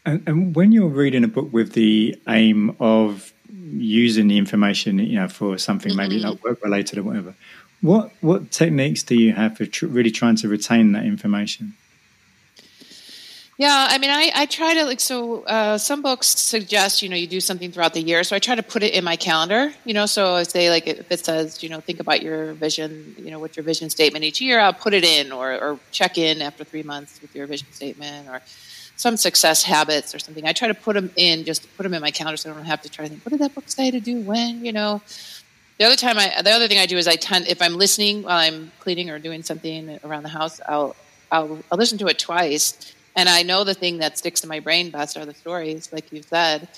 [0.04, 5.16] And, and, when you're reading a book with the aim of using the information, you
[5.16, 6.30] know, for something maybe mm-hmm.
[6.30, 7.34] like work related or whatever,
[7.80, 11.74] what what techniques do you have for tr- really trying to retain that information?
[13.58, 15.42] Yeah, I mean, I, I try to like so.
[15.42, 18.54] Uh, some books suggest you know you do something throughout the year, so I try
[18.54, 19.72] to put it in my calendar.
[19.84, 23.14] You know, so I say like if it says you know think about your vision,
[23.18, 26.18] you know, what's your vision statement each year, I'll put it in or or check
[26.18, 28.40] in after three months with your vision statement or
[29.02, 30.46] some success habits or something.
[30.46, 32.64] I try to put them in, just put them in my calendar so I don't
[32.64, 35.02] have to try to think, what did that book say to do when, you know?
[35.78, 38.22] The other time, I, the other thing I do is I tend, if I'm listening
[38.22, 40.94] while I'm cleaning or doing something around the house, I'll,
[41.32, 42.94] I'll, I'll listen to it twice.
[43.16, 46.12] And I know the thing that sticks to my brain best are the stories, like
[46.12, 46.68] you said.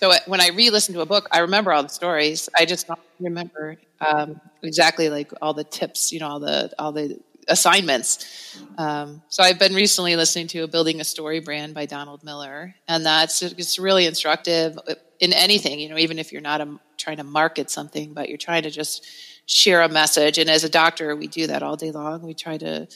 [0.00, 2.50] So when I re-listen to a book, I remember all the stories.
[2.58, 6.92] I just don't remember um, exactly like all the tips, you know, all the all
[6.92, 7.18] the
[7.50, 8.56] assignments.
[8.78, 13.04] Um, so I've been recently listening to "Building a Story Brand" by Donald Miller, and
[13.04, 14.78] that's it's really instructive
[15.18, 15.78] in anything.
[15.78, 18.70] You know, even if you're not a, trying to market something, but you're trying to
[18.70, 19.06] just
[19.46, 20.38] share a message.
[20.38, 22.22] And as a doctor, we do that all day long.
[22.22, 22.88] We try to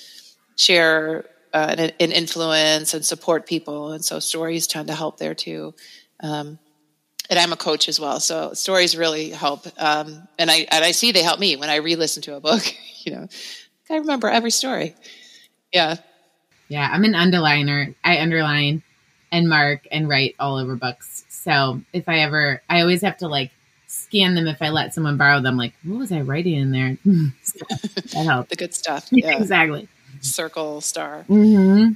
[0.57, 5.35] share uh, an, an, influence and support people, and so stories tend to help there
[5.35, 5.75] too.
[6.21, 6.59] Um,
[7.31, 9.67] and I'm a coach as well, so stories really help.
[9.79, 12.63] Um, and I and I see they help me when I re-listen to a book.
[13.07, 13.29] You know,
[13.91, 14.95] I remember every story.
[15.73, 15.97] Yeah,
[16.69, 16.89] yeah.
[16.91, 17.95] I'm an underliner.
[18.03, 18.83] I underline
[19.31, 21.25] and mark and write all over books.
[21.29, 23.51] So if I ever, I always have to like
[23.87, 25.57] scan them if I let someone borrow them.
[25.57, 26.97] Like, what was I writing in there?
[27.05, 28.51] that helps.
[28.51, 29.09] the good stuff.
[29.13, 29.89] Yeah, exactly.
[30.21, 31.25] Circle star.
[31.29, 31.93] Mm-hmm.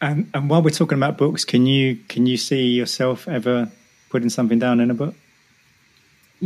[0.00, 3.70] And, and while we're talking about books, can you can you see yourself ever
[4.10, 5.14] putting something down in a book?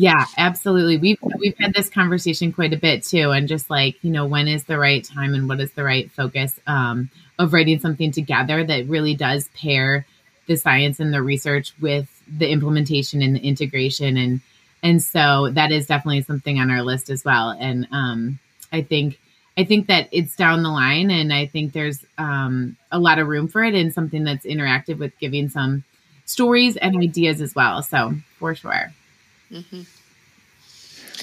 [0.01, 0.97] Yeah, absolutely.
[0.97, 4.47] We've we've had this conversation quite a bit too, and just like you know, when
[4.47, 8.63] is the right time and what is the right focus um, of writing something together
[8.65, 10.07] that really does pair
[10.47, 14.41] the science and the research with the implementation and the integration, and
[14.85, 17.51] and so that is definitely something on our list as well.
[17.59, 18.39] And um,
[18.71, 19.19] I think
[19.57, 23.27] I think that it's down the line, and I think there's um, a lot of
[23.27, 25.83] room for it, and something that's interactive with giving some
[26.27, 27.83] stories and ideas as well.
[27.83, 28.93] So for sure.
[29.51, 29.83] Mm-hmm.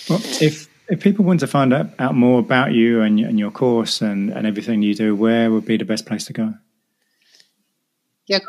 [0.09, 3.51] Well, if if people want to find out, out more about you and, and your
[3.51, 6.53] course and, and everything you do, where would be the best place to go?
[8.28, 8.39] Yeah,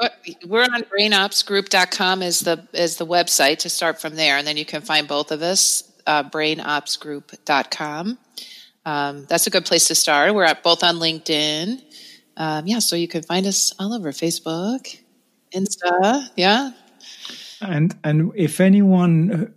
[0.46, 4.64] we're on brainopsgroup.com is the is the website to start from there, and then you
[4.64, 5.92] can find both of us.
[6.06, 8.16] Uh, brainopsgroup.com.
[8.86, 10.32] Um, that's a good place to start.
[10.34, 11.82] We're at both on LinkedIn.
[12.36, 14.98] Um, yeah, so you can find us all over Facebook,
[15.52, 16.70] Insta, yeah.
[17.60, 19.52] And and if anyone,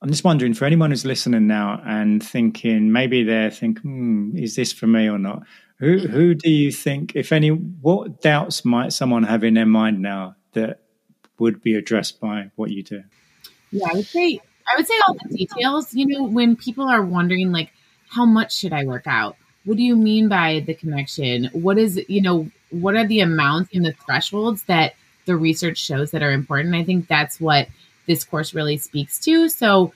[0.00, 4.54] I'm just wondering for anyone who's listening now and thinking maybe they're thinking, hmm, is
[4.54, 5.42] this for me or not?
[5.78, 10.00] Who who do you think, if any, what doubts might someone have in their mind
[10.00, 10.80] now that
[11.38, 13.02] would be addressed by what you do?
[13.70, 15.94] Yeah, I would say I would say all the details.
[15.94, 17.72] You know, when people are wondering like,
[18.08, 19.36] how much should I work out?
[19.64, 21.50] What do you mean by the connection?
[21.52, 24.94] What is you know, what are the amounts and the thresholds that
[25.28, 26.74] the research shows that are important.
[26.74, 27.68] I think that's what
[28.08, 29.48] this course really speaks to.
[29.48, 29.92] So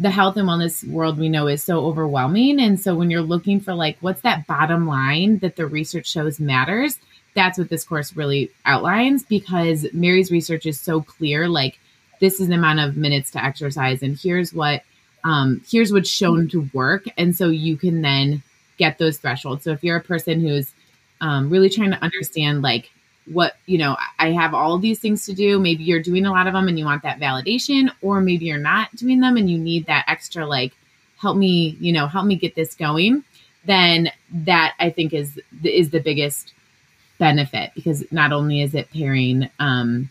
[0.00, 2.58] the health and wellness world we know is so overwhelming.
[2.58, 6.40] And so when you're looking for like what's that bottom line that the research shows
[6.40, 6.98] matters,
[7.34, 11.48] that's what this course really outlines because Mary's research is so clear.
[11.48, 11.78] Like
[12.18, 14.82] this is the amount of minutes to exercise, and here's what
[15.22, 17.04] um, here's what's shown to work.
[17.18, 18.42] And so you can then
[18.78, 19.64] get those thresholds.
[19.64, 20.72] So if you're a person who's
[21.20, 22.90] um, really trying to understand like
[23.32, 25.58] what you know i have all these things to do.
[25.58, 28.58] Maybe you're doing a lot of them and you want that validation or maybe you're
[28.58, 30.72] not doing them and you need that extra like
[31.18, 33.24] help me you know help me get this going
[33.64, 36.54] then that i think is is the biggest
[37.18, 40.10] benefit because not only is it pairing um,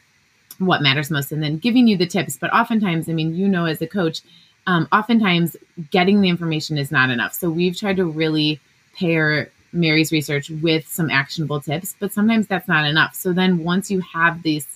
[0.60, 3.66] what matters most and then giving you the tips but oftentimes i mean you know
[3.66, 4.22] as a coach
[4.70, 5.58] um, oftentimes
[5.90, 7.34] getting the information is not enough.
[7.34, 8.60] So we've tried to really
[8.96, 13.16] pair Mary's research with some actionable tips, but sometimes that's not enough.
[13.16, 14.68] So then once you have this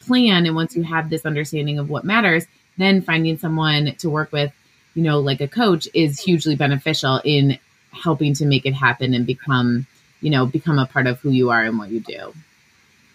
[0.00, 4.32] plan and once you have this understanding of what matters, then finding someone to work
[4.32, 4.52] with,
[4.94, 7.58] you know, like a coach is hugely beneficial in
[7.92, 9.86] helping to make it happen and become,
[10.20, 12.34] you know, become a part of who you are and what you do.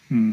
[0.07, 0.31] Hmm.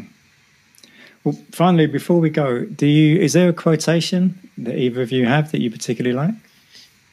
[1.23, 5.25] Well, finally, before we go, do you is there a quotation that either of you
[5.25, 6.33] have that you particularly like?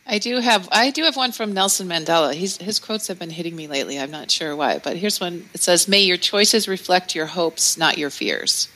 [0.07, 2.35] I do have I do have one from Nelson Mandela.
[2.35, 3.99] He's, his quotes have been hitting me lately.
[3.99, 5.49] I'm not sure why, but here's one.
[5.55, 8.69] It says, "May your choices reflect your hopes, not your fears."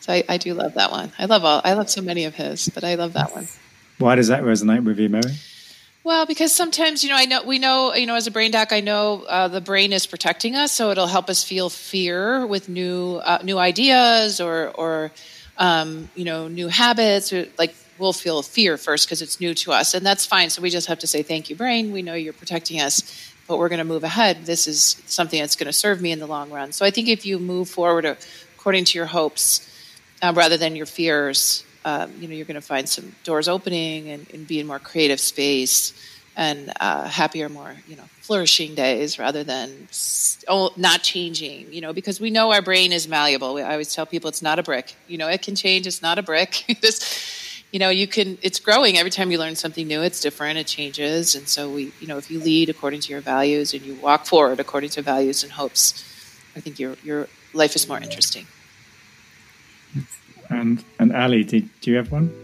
[0.00, 1.12] So I, I do love that one.
[1.18, 3.46] I love all I love so many of his, but I love that one.
[3.98, 5.34] Why does that resonate with you, Mary?
[6.02, 8.72] Well, because sometimes you know I know we know you know as a brain doc
[8.72, 12.68] I know uh, the brain is protecting us, so it'll help us feel fear with
[12.68, 15.12] new uh, new ideas or or
[15.56, 19.72] um, you know new habits or like we'll feel fear first because it's new to
[19.72, 20.50] us, and that's fine.
[20.50, 21.92] So we just have to say, "Thank you, brain.
[21.92, 23.02] We know you're protecting us,
[23.46, 24.46] but we're going to move ahead.
[24.46, 27.08] This is something that's going to serve me in the long run." So I think
[27.08, 28.04] if you move forward
[28.56, 29.68] according to your hopes
[30.22, 34.08] uh, rather than your fears, um, you know, you're going to find some doors opening
[34.08, 35.94] and, and, be in more creative space
[36.36, 39.88] and uh, happier, more you know, flourishing days rather than
[40.46, 41.72] oh, not changing.
[41.72, 43.56] You know, because we know our brain is malleable.
[43.56, 44.94] I always tell people it's not a brick.
[45.08, 45.86] You know, it can change.
[45.86, 46.64] It's not a brick.
[46.80, 47.39] this,
[47.72, 48.36] you know, you can.
[48.42, 50.02] It's growing every time you learn something new.
[50.02, 50.58] It's different.
[50.58, 53.82] It changes, and so we, you know, if you lead according to your values and
[53.82, 56.04] you walk forward according to values and hopes,
[56.56, 58.46] I think your your life is more interesting.
[60.48, 62.34] And and Ali, did, do you have one?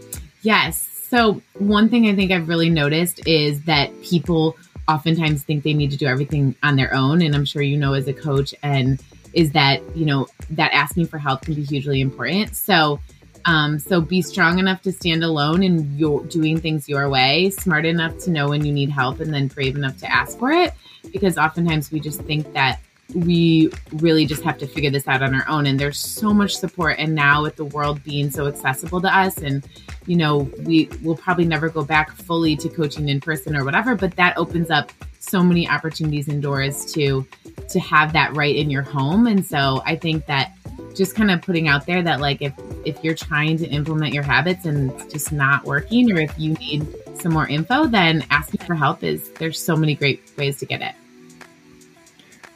[0.43, 0.87] Yes.
[1.09, 4.55] So one thing I think I've really noticed is that people
[4.87, 7.93] oftentimes think they need to do everything on their own, and I'm sure you know
[7.93, 9.03] as a coach, and
[9.33, 12.55] is that you know that asking for help can be hugely important.
[12.55, 13.01] So.
[13.47, 15.97] Um, so be strong enough to stand alone and
[16.29, 19.75] doing things your way, smart enough to know when you need help, and then brave
[19.77, 20.73] enough to ask for it.
[21.13, 22.81] Because oftentimes we just think that
[23.15, 26.57] we really just have to figure this out on our own and there's so much
[26.57, 29.65] support and now with the world being so accessible to us and
[30.07, 33.95] you know we will probably never go back fully to coaching in person or whatever
[33.95, 37.25] but that opens up so many opportunities and doors to
[37.69, 40.53] to have that right in your home and so i think that
[40.93, 42.53] just kind of putting out there that like if
[42.87, 46.53] if you're trying to implement your habits and it's just not working or if you
[46.53, 50.65] need some more info then asking for help is there's so many great ways to
[50.65, 50.95] get it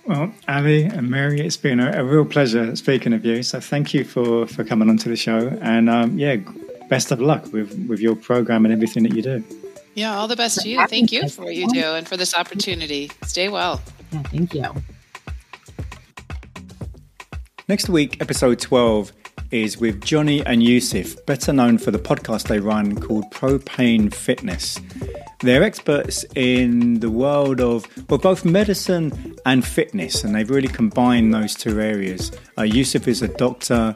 [0.05, 3.43] well, Ali and Mary, it's been a, a, real pleasure speaking of you.
[3.43, 5.55] So thank you for, for coming onto the show.
[5.61, 6.37] And um, yeah,
[6.89, 9.43] best of luck with, with your program and everything that you do.
[9.93, 10.85] Yeah, all the best to you.
[10.87, 13.11] Thank you for what you do and for this opportunity.
[13.23, 13.81] Stay well.
[14.11, 14.65] Yeah, thank you.
[17.67, 19.13] Next week, episode 12
[19.51, 24.79] is with Johnny and Yusuf, better known for the podcast they run called Propane Fitness.
[25.41, 31.33] They're experts in the world of well, both medicine and fitness, and they've really combined
[31.33, 32.31] those two areas.
[32.57, 33.95] Uh, Yusuf is a doctor.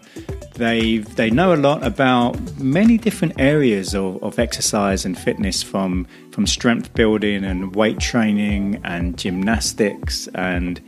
[0.55, 6.07] They they know a lot about many different areas of, of exercise and fitness, from
[6.31, 10.81] from strength building and weight training and gymnastics and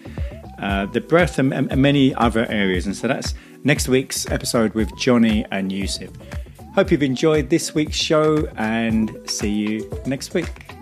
[0.60, 2.88] uh, the breath and, and many other areas.
[2.88, 6.10] And so that's next week's episode with Johnny and Yusuf.
[6.76, 10.74] Hope you've enjoyed this week's show and see you next week.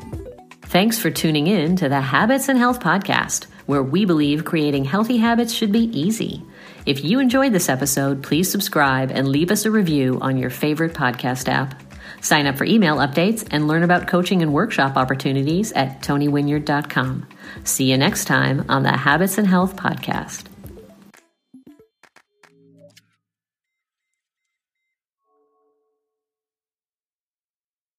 [0.63, 5.17] Thanks for tuning in to the Habits and Health Podcast, where we believe creating healthy
[5.17, 6.43] habits should be easy.
[6.85, 10.93] If you enjoyed this episode, please subscribe and leave us a review on your favorite
[10.93, 11.81] podcast app.
[12.21, 17.27] Sign up for email updates and learn about coaching and workshop opportunities at tonywinyard.com.
[17.63, 20.45] See you next time on the Habits and Health Podcast.